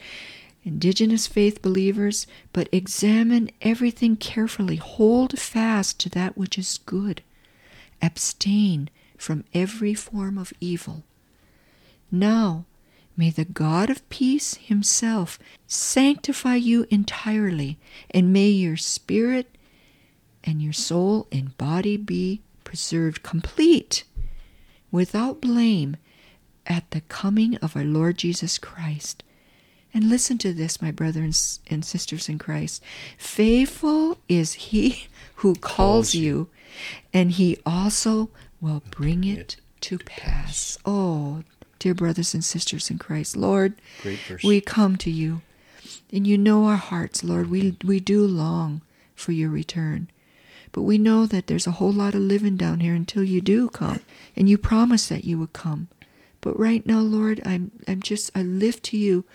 indigenous 0.63 1.27
faith 1.27 1.61
believers, 1.61 2.27
but 2.53 2.69
examine 2.71 3.49
everything 3.61 4.15
carefully. 4.15 4.75
Hold 4.75 5.39
fast 5.39 5.99
to 5.99 6.09
that 6.09 6.37
which 6.37 6.57
is 6.57 6.79
good. 6.85 7.21
Abstain 8.01 8.89
from 9.17 9.43
every 9.53 9.93
form 9.93 10.37
of 10.37 10.53
evil. 10.59 11.03
Now, 12.11 12.65
may 13.15 13.29
the 13.29 13.45
God 13.45 13.89
of 13.89 14.07
peace 14.09 14.55
himself 14.55 15.37
sanctify 15.67 16.55
you 16.55 16.85
entirely, 16.89 17.77
and 18.09 18.33
may 18.33 18.49
your 18.49 18.77
spirit 18.77 19.55
and 20.43 20.61
your 20.61 20.73
soul 20.73 21.27
and 21.31 21.57
body 21.57 21.97
be 21.97 22.41
preserved 22.63 23.21
complete, 23.23 24.03
without 24.91 25.41
blame, 25.41 25.97
at 26.67 26.89
the 26.91 27.01
coming 27.01 27.55
of 27.57 27.75
our 27.75 27.83
Lord 27.83 28.17
Jesus 28.17 28.57
Christ. 28.57 29.23
And 29.93 30.09
listen 30.09 30.37
to 30.39 30.53
this, 30.53 30.81
my 30.81 30.91
brothers 30.91 31.59
and 31.67 31.83
sisters 31.83 32.29
in 32.29 32.39
Christ. 32.39 32.81
Faithful 33.17 34.17
is 34.29 34.53
he 34.53 35.07
who 35.35 35.55
calls, 35.55 36.15
you, 36.15 36.47
and 37.13 37.31
he 37.31 37.57
also 37.65 38.29
will 38.61 38.83
bring 38.91 39.23
it 39.25 39.57
to 39.81 39.97
pass. 39.97 40.77
Oh, 40.85 41.43
dear 41.79 41.93
brothers 41.93 42.33
and 42.33 42.43
sisters 42.43 42.89
in 42.89 42.99
Christ, 42.99 43.35
Lord, 43.35 43.73
we 44.43 44.61
come 44.61 44.95
to 44.97 45.11
you, 45.11 45.41
and 46.13 46.25
you 46.25 46.37
know 46.37 46.65
our 46.65 46.77
hearts, 46.77 47.23
Lord. 47.23 47.49
We, 47.49 47.75
we 47.83 47.99
do 47.99 48.25
long 48.25 48.81
for 49.15 49.31
your 49.33 49.49
return. 49.49 50.09
But 50.71 50.83
we 50.83 50.97
know 50.97 51.25
that 51.25 51.47
there's 51.47 51.67
a 51.67 51.71
whole 51.71 51.91
lot 51.91 52.15
of 52.15 52.21
living 52.21 52.55
down 52.55 52.79
here 52.79 52.93
until 52.95 53.23
you 53.23 53.41
do 53.41 53.67
come, 53.69 53.99
and 54.37 54.47
you 54.47 54.57
promised 54.57 55.09
that 55.09 55.25
you 55.25 55.37
would 55.39 55.51
come. 55.51 55.89
But 56.39 56.57
right 56.57 56.85
now, 56.85 56.99
Lord, 56.99 57.41
I'm 57.45 57.71
I'm 57.87 58.01
just 58.01 58.31
I 58.33 58.41
lift 58.41 58.83
to 58.85 58.97
you 58.97 59.25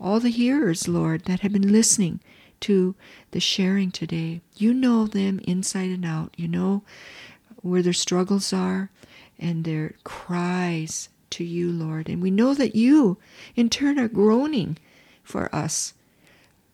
all 0.00 0.20
the 0.20 0.30
hearers, 0.30 0.88
Lord, 0.88 1.24
that 1.24 1.40
have 1.40 1.52
been 1.52 1.72
listening 1.72 2.20
to 2.60 2.94
the 3.30 3.40
sharing 3.40 3.90
today. 3.90 4.40
You 4.56 4.72
know 4.74 5.06
them 5.06 5.40
inside 5.40 5.90
and 5.90 6.04
out. 6.04 6.34
You 6.36 6.48
know 6.48 6.82
where 7.62 7.82
their 7.82 7.92
struggles 7.92 8.52
are 8.52 8.90
and 9.38 9.64
their 9.64 9.94
cries 10.04 11.08
to 11.30 11.44
you, 11.44 11.70
Lord. 11.70 12.08
And 12.08 12.22
we 12.22 12.30
know 12.30 12.54
that 12.54 12.74
you, 12.74 13.18
in 13.56 13.68
turn, 13.68 13.98
are 13.98 14.08
groaning 14.08 14.78
for 15.22 15.54
us, 15.54 15.94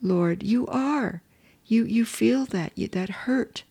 Lord. 0.01 0.43
You 0.43 0.67
are. 0.69 1.23
You 1.67 1.85
you 1.85 2.05
feel 2.05 2.45
that 2.47 2.73
that 2.93 3.09
hurt, 3.09 3.65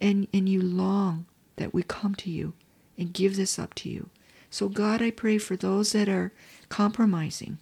and 0.00 0.26
and 0.32 0.48
you 0.48 0.62
long 0.62 1.26
that 1.56 1.74
we 1.74 1.82
come 1.82 2.14
to 2.16 2.30
you 2.30 2.54
and 2.96 3.12
give 3.12 3.36
this 3.36 3.58
up 3.58 3.74
to 3.74 3.90
you. 3.90 4.08
So 4.48 4.68
God, 4.68 5.02
I 5.02 5.10
pray 5.10 5.38
for 5.38 5.54
those 5.54 5.92
that 5.92 6.08
are 6.08 6.32
compromising 6.70 7.58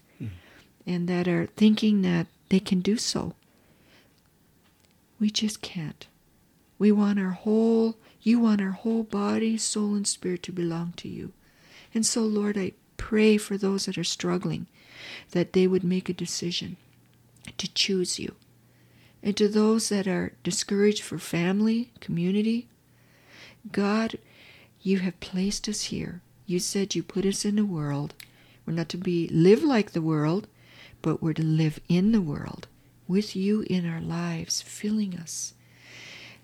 and 0.88 1.06
that 1.06 1.28
are 1.28 1.46
thinking 1.54 2.00
that 2.00 2.26
they 2.48 2.58
can 2.58 2.80
do 2.80 2.96
so. 2.96 3.34
We 5.20 5.30
just 5.30 5.60
can't. 5.60 6.06
We 6.78 6.90
want 6.90 7.20
our 7.20 7.32
whole, 7.32 7.96
you 8.22 8.40
want 8.40 8.62
our 8.62 8.70
whole 8.70 9.02
body, 9.02 9.58
soul, 9.58 9.94
and 9.94 10.06
spirit 10.06 10.42
to 10.44 10.52
belong 10.52 10.94
to 10.96 11.08
you. 11.08 11.32
And 11.92 12.06
so, 12.06 12.22
Lord, 12.22 12.56
I 12.56 12.72
pray 12.96 13.36
for 13.36 13.58
those 13.58 13.84
that 13.84 13.98
are 13.98 14.04
struggling, 14.04 14.66
that 15.32 15.52
they 15.52 15.66
would 15.66 15.84
make 15.84 16.08
a 16.08 16.14
decision 16.14 16.78
to 17.58 17.72
choose 17.74 18.18
you. 18.18 18.34
And 19.22 19.36
to 19.36 19.46
those 19.46 19.90
that 19.90 20.06
are 20.06 20.32
discouraged 20.42 21.02
for 21.02 21.18
family, 21.18 21.90
community, 22.00 22.66
God, 23.70 24.18
you 24.80 25.00
have 25.00 25.20
placed 25.20 25.68
us 25.68 25.84
here. 25.84 26.22
You 26.46 26.58
said 26.58 26.94
you 26.94 27.02
put 27.02 27.26
us 27.26 27.44
in 27.44 27.56
the 27.56 27.64
world. 27.66 28.14
We're 28.64 28.72
not 28.72 28.88
to 28.90 28.96
be 28.96 29.28
live 29.28 29.62
like 29.62 29.92
the 29.92 30.00
world, 30.00 30.46
but 31.02 31.22
we're 31.22 31.32
to 31.34 31.42
live 31.42 31.80
in 31.88 32.12
the 32.12 32.20
world 32.20 32.66
with 33.06 33.34
you 33.34 33.62
in 33.68 33.88
our 33.88 34.00
lives, 34.00 34.60
filling 34.60 35.16
us 35.16 35.54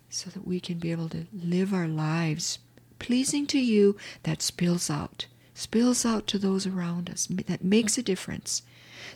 so 0.08 0.30
that 0.30 0.46
we 0.46 0.60
can 0.60 0.78
be 0.78 0.92
able 0.92 1.08
to 1.08 1.26
live 1.32 1.74
our 1.74 1.88
lives 1.88 2.58
pleasing 2.98 3.46
to 3.46 3.58
you 3.58 3.96
that 4.22 4.40
spills 4.40 4.88
out, 4.88 5.26
spills 5.52 6.06
out 6.06 6.26
to 6.26 6.38
those 6.38 6.66
around 6.66 7.10
us, 7.10 7.26
that 7.26 7.62
makes 7.62 7.98
a 7.98 8.02
difference, 8.02 8.62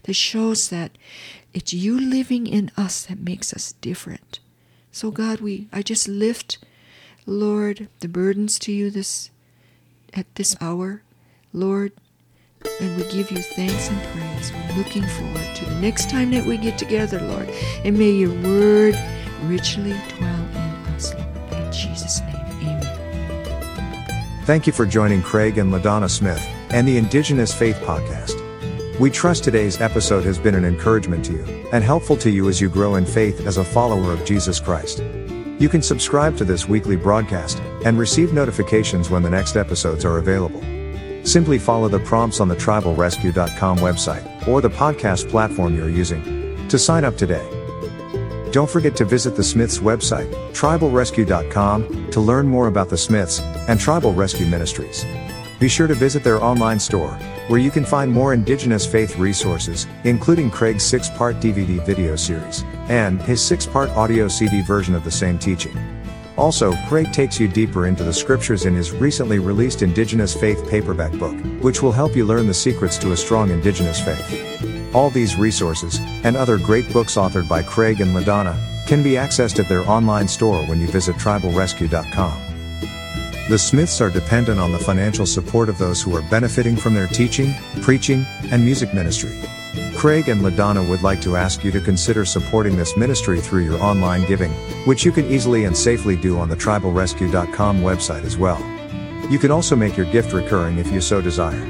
that 0.02 0.14
shows 0.14 0.68
that 0.68 0.98
it's 1.54 1.72
you 1.72 1.98
living 1.98 2.46
in 2.46 2.70
us 2.76 3.06
that 3.06 3.18
makes 3.18 3.52
us 3.52 3.72
different. 3.80 4.40
So 4.92 5.10
God, 5.10 5.40
we 5.40 5.68
I 5.72 5.82
just 5.82 6.08
lift, 6.08 6.58
Lord, 7.24 7.88
the 8.00 8.08
burdens 8.08 8.58
to 8.60 8.72
you 8.72 8.90
this 8.90 9.30
at 10.12 10.32
this 10.34 10.56
hour, 10.60 11.02
Lord, 11.52 11.92
and 12.80 12.96
we 12.96 13.02
give 13.10 13.30
you 13.30 13.42
thanks 13.42 13.88
and 13.88 14.02
praise. 14.04 14.52
We're 14.52 14.78
looking 14.78 15.04
forward 15.04 15.56
to 15.56 15.64
the 15.64 15.74
next 15.80 16.10
time 16.10 16.30
that 16.32 16.44
we 16.44 16.56
get 16.56 16.78
together, 16.78 17.20
Lord. 17.20 17.48
And 17.84 17.98
may 17.98 18.10
your 18.10 18.32
word 18.42 18.96
richly 19.44 19.94
dwell 20.16 20.44
in 20.50 20.94
us, 20.94 21.14
Lord. 21.14 21.52
In 21.52 21.72
Jesus' 21.72 22.20
name, 22.20 22.36
amen. 22.62 24.44
Thank 24.44 24.66
you 24.66 24.72
for 24.72 24.86
joining 24.86 25.22
Craig 25.22 25.58
and 25.58 25.72
LaDonna 25.72 26.10
Smith 26.10 26.44
and 26.70 26.86
the 26.86 26.96
Indigenous 26.96 27.52
Faith 27.52 27.76
Podcast. 27.76 28.44
We 28.98 29.10
trust 29.10 29.44
today's 29.44 29.80
episode 29.80 30.24
has 30.24 30.38
been 30.38 30.56
an 30.56 30.64
encouragement 30.64 31.24
to 31.26 31.32
you 31.32 31.68
and 31.72 31.84
helpful 31.84 32.16
to 32.16 32.30
you 32.30 32.48
as 32.48 32.60
you 32.60 32.68
grow 32.68 32.96
in 32.96 33.06
faith 33.06 33.46
as 33.46 33.56
a 33.56 33.64
follower 33.64 34.12
of 34.12 34.24
Jesus 34.24 34.58
Christ. 34.58 35.02
You 35.60 35.68
can 35.68 35.82
subscribe 35.82 36.36
to 36.38 36.44
this 36.44 36.68
weekly 36.68 36.96
broadcast 36.96 37.60
and 37.84 37.98
receive 37.98 38.32
notifications 38.32 39.10
when 39.10 39.22
the 39.22 39.30
next 39.30 39.56
episodes 39.56 40.04
are 40.04 40.18
available. 40.18 40.62
Simply 41.28 41.58
follow 41.58 41.88
the 41.88 41.98
prompts 41.98 42.40
on 42.40 42.48
the 42.48 42.56
tribalrescue.com 42.56 43.78
website 43.80 44.48
or 44.48 44.62
the 44.62 44.70
podcast 44.70 45.28
platform 45.28 45.76
you're 45.76 45.90
using 45.90 46.66
to 46.68 46.78
sign 46.78 47.04
up 47.04 47.18
today. 47.18 47.46
Don't 48.50 48.70
forget 48.70 48.96
to 48.96 49.04
visit 49.04 49.36
the 49.36 49.44
Smiths 49.44 49.76
website, 49.76 50.32
tribalrescue.com, 50.52 52.10
to 52.12 52.20
learn 52.20 52.48
more 52.48 52.68
about 52.68 52.88
the 52.88 52.96
Smiths 52.96 53.40
and 53.68 53.78
Tribal 53.78 54.14
Rescue 54.14 54.46
Ministries. 54.46 55.04
Be 55.60 55.68
sure 55.68 55.86
to 55.86 55.94
visit 55.94 56.24
their 56.24 56.42
online 56.42 56.80
store, 56.80 57.10
where 57.48 57.60
you 57.60 57.70
can 57.70 57.84
find 57.84 58.10
more 58.10 58.32
Indigenous 58.32 58.86
faith 58.86 59.18
resources, 59.18 59.86
including 60.04 60.50
Craig's 60.50 60.82
six 60.82 61.10
part 61.10 61.40
DVD 61.40 61.84
video 61.84 62.16
series 62.16 62.64
and 62.88 63.20
his 63.20 63.44
six 63.44 63.66
part 63.66 63.90
audio 63.90 64.28
CD 64.28 64.62
version 64.62 64.94
of 64.94 65.04
the 65.04 65.10
same 65.10 65.38
teaching. 65.38 65.76
Also, 66.38 66.72
Craig 66.86 67.12
takes 67.12 67.40
you 67.40 67.48
deeper 67.48 67.86
into 67.86 68.04
the 68.04 68.12
scriptures 68.12 68.64
in 68.64 68.72
his 68.72 68.92
recently 68.92 69.40
released 69.40 69.82
Indigenous 69.82 70.32
Faith 70.32 70.70
paperback 70.70 71.12
book, 71.18 71.34
which 71.60 71.82
will 71.82 71.90
help 71.90 72.14
you 72.14 72.24
learn 72.24 72.46
the 72.46 72.54
secrets 72.54 72.96
to 72.98 73.10
a 73.10 73.16
strong 73.16 73.50
Indigenous 73.50 74.00
faith. 74.00 74.94
All 74.94 75.10
these 75.10 75.34
resources, 75.34 75.98
and 76.22 76.36
other 76.36 76.56
great 76.56 76.90
books 76.92 77.16
authored 77.16 77.48
by 77.48 77.64
Craig 77.64 78.00
and 78.00 78.14
LaDonna, 78.14 78.56
can 78.86 79.02
be 79.02 79.12
accessed 79.12 79.58
at 79.58 79.68
their 79.68 79.82
online 79.90 80.28
store 80.28 80.64
when 80.66 80.80
you 80.80 80.86
visit 80.86 81.16
tribalrescue.com. 81.16 82.40
The 83.48 83.58
Smiths 83.58 84.00
are 84.00 84.10
dependent 84.10 84.60
on 84.60 84.70
the 84.70 84.78
financial 84.78 85.26
support 85.26 85.68
of 85.68 85.76
those 85.76 86.00
who 86.00 86.14
are 86.14 86.22
benefiting 86.30 86.76
from 86.76 86.94
their 86.94 87.08
teaching, 87.08 87.52
preaching, 87.82 88.24
and 88.52 88.64
music 88.64 88.94
ministry. 88.94 89.36
Craig 89.98 90.28
and 90.28 90.42
LaDonna 90.42 90.88
would 90.88 91.02
like 91.02 91.20
to 91.22 91.34
ask 91.34 91.64
you 91.64 91.72
to 91.72 91.80
consider 91.80 92.24
supporting 92.24 92.76
this 92.76 92.96
ministry 92.96 93.40
through 93.40 93.64
your 93.64 93.82
online 93.82 94.24
giving, 94.28 94.52
which 94.86 95.04
you 95.04 95.10
can 95.10 95.26
easily 95.26 95.64
and 95.64 95.76
safely 95.76 96.14
do 96.14 96.38
on 96.38 96.48
the 96.48 96.54
tribalrescue.com 96.54 97.80
website 97.80 98.22
as 98.22 98.36
well. 98.36 98.60
You 99.28 99.40
can 99.40 99.50
also 99.50 99.74
make 99.74 99.96
your 99.96 100.06
gift 100.12 100.32
recurring 100.32 100.78
if 100.78 100.92
you 100.92 101.00
so 101.00 101.20
desire. 101.20 101.66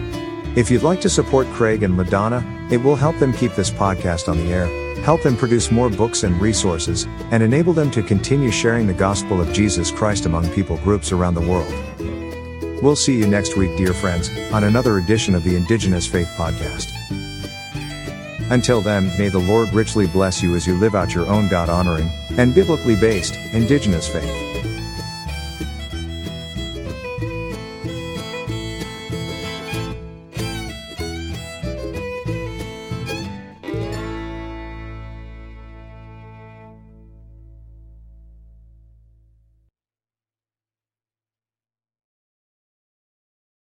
If 0.57 0.71
you'd 0.71 0.83
like 0.83 1.01
to 1.01 1.09
support 1.09 1.47
Craig 1.55 1.83
and 1.83 1.99
LaDonna, 1.99 2.71
it 2.71 2.77
will 2.77 2.97
help 2.97 3.19
them 3.19 3.33
keep 3.33 3.55
this 3.55 3.71
podcast 3.71 4.29
on 4.29 4.37
the 4.37 4.53
air, 4.53 4.67
help 5.05 5.23
them 5.23 5.35
produce 5.35 5.71
more 5.71 5.89
books 5.89 6.23
and 6.23 6.39
resources, 6.39 7.07
and 7.31 7.43
enable 7.43 7.73
them 7.73 7.91
to 7.93 8.03
continue 8.03 8.51
sharing 8.51 8.87
the 8.87 8.93
gospel 8.93 9.41
of 9.41 9.55
Jesus 9.55 9.91
Christ 9.91 10.27
among 10.27 10.51
people 10.51 10.77
groups 10.79 11.13
around 11.13 11.33
the 11.33 11.41
world. 11.41 11.73
We'll 12.83 12.95
see 12.95 13.17
you 13.17 13.27
next 13.27 13.57
week, 13.57 13.75
dear 13.79 13.95
friends, 13.95 14.29
on 14.53 14.65
another 14.65 14.99
edition 14.99 15.35
of 15.35 15.45
the 15.45 15.57
Indigenous 15.57 16.07
Faith 16.07 16.29
Podcast. 16.37 16.98
Until 18.51 18.81
then, 18.81 19.17
may 19.19 19.29
the 19.29 19.39
Lord 19.39 19.73
richly 19.73 20.07
bless 20.07 20.43
you 20.43 20.57
as 20.57 20.67
you 20.67 20.75
live 20.77 20.95
out 20.95 21.15
your 21.15 21.27
own 21.27 21.49
God 21.49 21.69
honoring 21.69 22.11
and 22.37 22.55
biblically 22.55 22.97
based 22.97 23.37
Indigenous 23.53 24.09
faith. 24.09 24.48